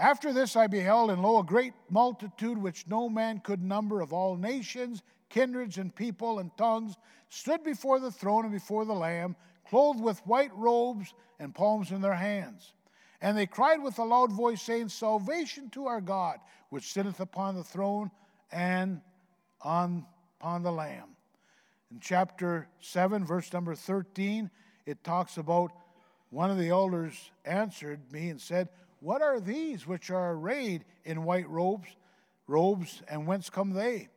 [0.00, 4.12] After this I beheld, and lo, a great multitude which no man could number of
[4.12, 6.96] all nations, kindreds, and people, and tongues,
[7.28, 9.36] stood before the throne and before the Lamb,
[9.68, 12.74] clothed with white robes and palms in their hands.
[13.20, 16.38] And they cried with a loud voice, saying, Salvation to our God,
[16.70, 18.10] which sitteth upon the throne
[18.50, 19.00] and
[19.60, 20.04] on,
[20.40, 21.16] upon the Lamb.
[21.92, 24.50] In chapter 7, verse number 13,
[24.86, 25.72] it talks about
[26.30, 28.68] one of the elders answered me and said,
[29.00, 31.88] What are these which are arrayed in white robes,
[32.46, 34.08] robes, and whence come they?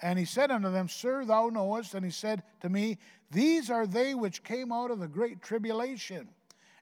[0.00, 1.94] And he said unto them, Sir, thou knowest.
[1.94, 2.98] And he said to me,
[3.30, 6.28] These are they which came out of the great tribulation,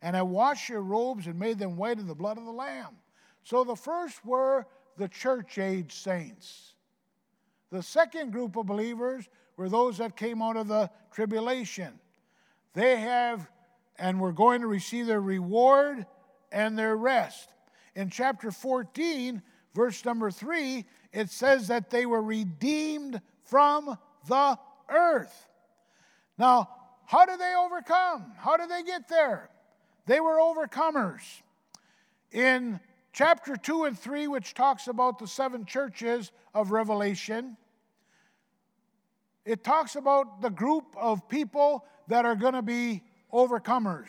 [0.02, 2.96] and I washed your robes and made them white in the blood of the Lamb.
[3.42, 4.66] So the first were
[4.96, 6.74] the church age saints.
[7.70, 11.98] The second group of believers were those that came out of the tribulation.
[12.76, 13.50] They have
[13.98, 16.04] and were going to receive their reward
[16.52, 17.48] and their rest.
[17.94, 19.40] In chapter 14,
[19.74, 23.96] verse number 3, it says that they were redeemed from
[24.28, 24.58] the
[24.90, 25.48] earth.
[26.36, 26.68] Now,
[27.06, 28.34] how did they overcome?
[28.36, 29.48] How did they get there?
[30.04, 31.22] They were overcomers.
[32.30, 32.78] In
[33.14, 37.56] chapter 2 and 3, which talks about the seven churches of Revelation,
[39.46, 43.02] it talks about the group of people that are going to be
[43.32, 44.08] overcomers.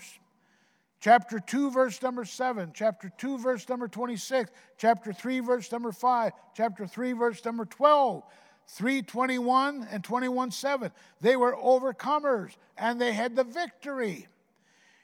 [0.99, 6.31] Chapter 2, verse number 7, chapter 2, verse number 26, chapter 3, verse number 5,
[6.55, 8.23] chapter 3, verse number 12,
[8.67, 10.91] 321 and 21 7.
[11.21, 14.27] They were overcomers and they had the victory.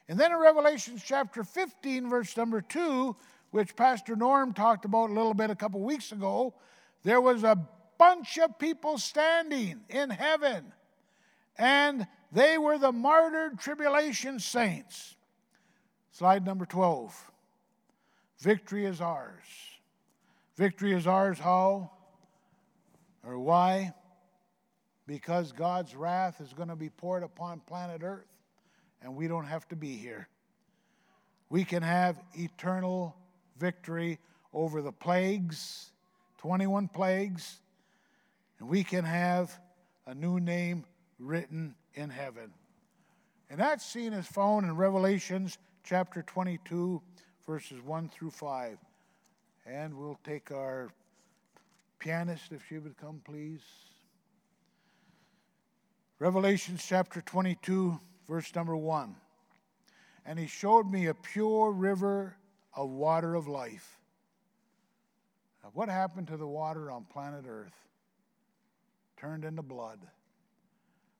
[0.09, 3.15] And then in Revelation chapter 15, verse number 2,
[3.51, 6.53] which Pastor Norm talked about a little bit a couple weeks ago,
[7.03, 7.57] there was a
[7.97, 10.73] bunch of people standing in heaven,
[11.57, 15.15] and they were the martyred tribulation saints.
[16.11, 17.31] Slide number 12.
[18.39, 19.45] Victory is ours.
[20.55, 21.91] Victory is ours how
[23.25, 23.93] or why?
[25.07, 28.37] Because God's wrath is going to be poured upon planet Earth,
[29.01, 30.27] and we don't have to be here.
[31.49, 33.15] We can have eternal
[33.57, 34.19] victory
[34.53, 35.91] over the plagues,
[36.39, 37.59] 21 plagues,
[38.59, 39.57] and we can have
[40.05, 40.85] a new name
[41.23, 42.51] written in heaven.
[43.49, 47.01] And that scene is found in Revelations chapter 22,
[47.45, 48.77] verses 1 through 5.
[49.65, 50.89] And we'll take our
[51.99, 53.61] pianist, if she would come, please.
[56.19, 59.15] Revelations chapter 22, verse number 1.
[60.25, 62.35] And he showed me a pure river
[62.75, 63.99] of water of life.
[65.63, 67.73] Now, what happened to the water on planet Earth?
[69.17, 69.99] Turned into blood.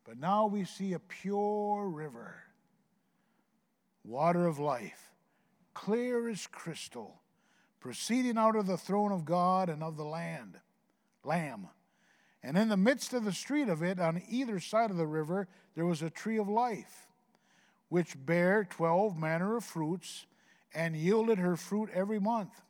[0.06, 2.36] But now we see a pure river,
[4.04, 5.12] water of life,
[5.74, 7.22] clear as crystal,
[7.80, 10.60] proceeding out of the throne of God and of the land,
[11.24, 11.70] Lamb.
[12.44, 15.48] And in the midst of the street of it, on either side of the river,
[15.76, 17.08] there was a tree of life,
[17.88, 20.26] which bare twelve manner of fruits,
[20.74, 22.62] and yielded her fruit every month.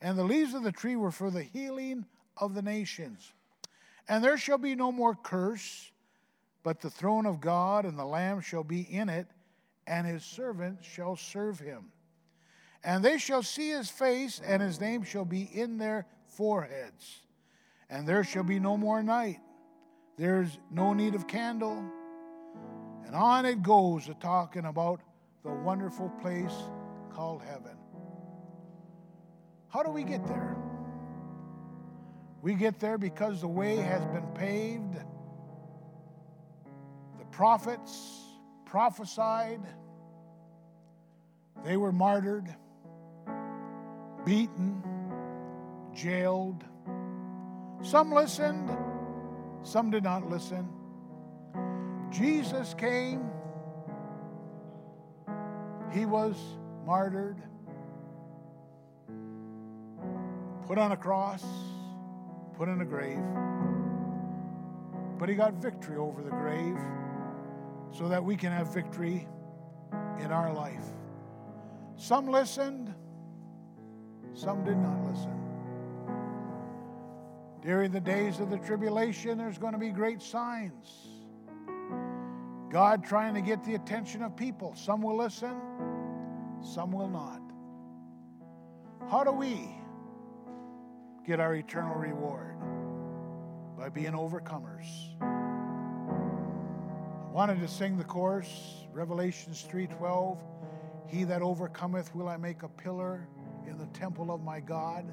[0.00, 2.06] And the leaves of the tree were for the healing
[2.38, 3.34] of the nations.
[4.08, 5.92] And there shall be no more curse,
[6.62, 9.26] but the throne of God and the Lamb shall be in it,
[9.86, 11.86] and his servants shall serve him.
[12.82, 17.20] And they shall see his face, and his name shall be in their foreheads.
[17.88, 19.40] And there shall be no more night.
[20.16, 21.84] There's no need of candle.
[23.06, 25.00] And on it goes, a talking about
[25.42, 26.54] the wonderful place
[27.12, 27.76] called heaven.
[29.68, 30.56] How do we get there?
[32.42, 34.96] We get there because the way has been paved.
[37.30, 38.20] Prophets
[38.66, 39.60] prophesied.
[41.64, 42.54] They were martyred,
[44.24, 44.82] beaten,
[45.92, 46.64] jailed.
[47.82, 48.70] Some listened,
[49.62, 50.68] some did not listen.
[52.10, 53.28] Jesus came.
[55.92, 56.36] He was
[56.86, 57.42] martyred,
[60.66, 61.44] put on a cross,
[62.56, 63.18] put in a grave.
[65.18, 66.78] But he got victory over the grave
[67.92, 69.26] so that we can have victory
[70.20, 70.84] in our life.
[71.96, 72.94] Some listened,
[74.32, 75.36] some did not listen.
[77.62, 81.08] During the days of the tribulation, there's going to be great signs.
[82.70, 84.74] God trying to get the attention of people.
[84.76, 85.54] Some will listen,
[86.62, 87.40] some will not.
[89.10, 89.76] How do we
[91.26, 92.56] get our eternal reward?
[93.76, 94.86] By being overcomers.
[97.32, 100.36] Wanted to sing the chorus, Revelations 3:12.
[101.06, 103.28] He that overcometh will I make a pillar
[103.66, 105.12] in the temple of my God.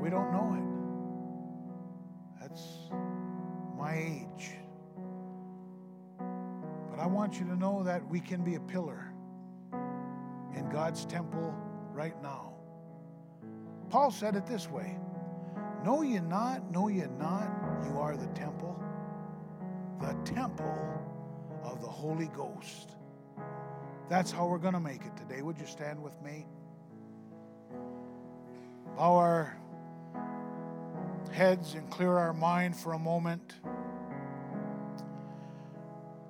[0.00, 2.40] We don't know it.
[2.40, 2.90] That's
[3.78, 4.56] my age.
[6.18, 9.12] But I want you to know that we can be a pillar
[10.56, 11.54] in God's temple
[11.92, 12.54] right now.
[13.88, 14.98] Paul said it this way
[15.84, 17.48] Know ye not, know ye not,
[17.84, 18.82] you are the temple,
[20.00, 20.78] the temple
[21.62, 22.92] of the Holy Ghost.
[24.08, 25.42] That's how we're going to make it today.
[25.42, 26.46] Would you stand with me?
[28.96, 29.56] Bow our
[31.32, 33.54] heads and clear our mind for a moment.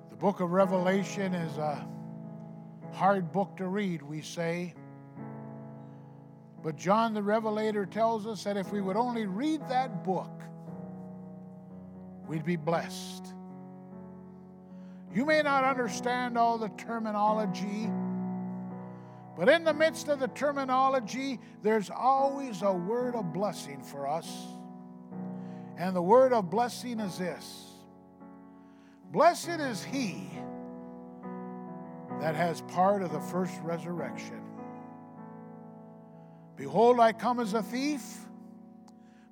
[0.09, 1.87] The book of Revelation is a
[2.93, 4.73] hard book to read, we say.
[6.63, 10.41] But John the Revelator tells us that if we would only read that book,
[12.27, 13.26] we'd be blessed.
[15.13, 17.89] You may not understand all the terminology,
[19.35, 24.27] but in the midst of the terminology, there's always a word of blessing for us.
[25.77, 27.65] And the word of blessing is this
[29.11, 30.29] Blessed is he
[32.19, 34.41] that has part of the first resurrection.
[36.55, 38.01] Behold, I come as a thief,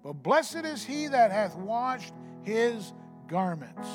[0.03, 2.13] but blessed is he that hath washed
[2.43, 2.93] his
[3.27, 3.89] garments.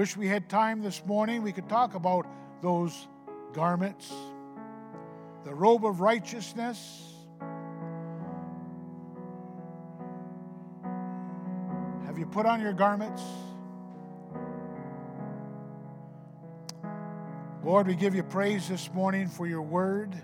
[0.00, 1.42] Wish we had time this morning.
[1.42, 2.26] We could talk about
[2.62, 3.06] those
[3.52, 4.10] garments,
[5.44, 7.02] the robe of righteousness.
[12.06, 13.22] Have you put on your garments?
[17.62, 20.14] Lord, we give you praise this morning for your word.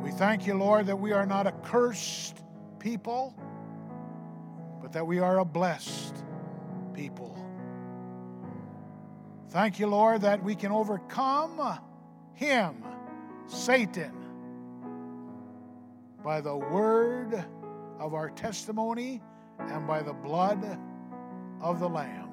[0.00, 2.40] We thank you, Lord, that we are not a cursed
[2.78, 3.34] people,
[4.80, 6.14] but that we are a blessed
[6.94, 7.49] people.
[9.50, 11.80] Thank you, Lord, that we can overcome
[12.34, 12.84] him,
[13.48, 14.14] Satan,
[16.22, 17.34] by the word
[17.98, 19.20] of our testimony
[19.58, 20.78] and by the blood
[21.60, 22.30] of the Lamb.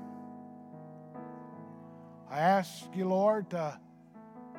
[2.30, 3.80] I ask you, Lord, to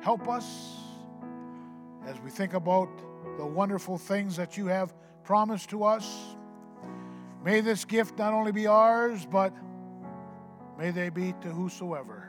[0.01, 0.75] help us
[2.05, 2.89] as we think about
[3.37, 4.93] the wonderful things that you have
[5.23, 6.35] promised to us.
[7.41, 9.53] May this gift not only be ours, but
[10.77, 12.28] may they be to whosoever.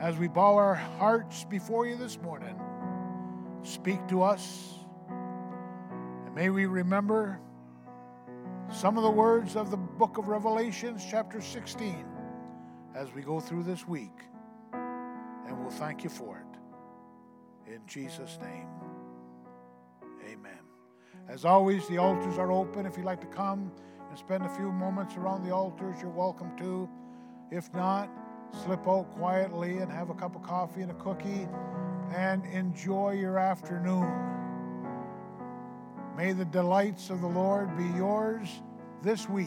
[0.00, 2.56] As we bow our hearts before you this morning,
[3.64, 4.74] speak to us.
[6.24, 7.40] And may we remember
[8.72, 12.06] some of the words of the book of Revelations, chapter 16,
[12.94, 14.16] as we go through this week.
[14.72, 17.72] And we'll thank you for it.
[17.74, 18.68] In Jesus' name,
[20.30, 20.60] amen.
[21.28, 22.86] As always, the altars are open.
[22.86, 23.72] If you'd like to come
[24.08, 26.88] and spend a few moments around the altars, you're welcome to.
[27.50, 28.08] If not,
[28.52, 31.48] slip out quietly and have a cup of coffee and a cookie
[32.14, 34.10] and enjoy your afternoon.
[36.16, 38.48] May the delights of the Lord be yours
[39.02, 39.46] this week.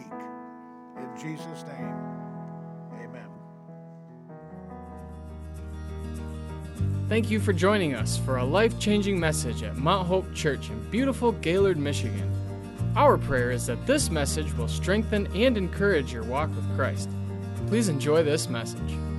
[0.96, 1.94] In Jesus' name,
[3.00, 3.28] amen.
[7.08, 10.90] Thank you for joining us for a life changing message at Mount Hope Church in
[10.90, 12.30] beautiful Gaylord, Michigan.
[12.96, 17.10] Our prayer is that this message will strengthen and encourage your walk with Christ.
[17.68, 19.11] Please enjoy this message.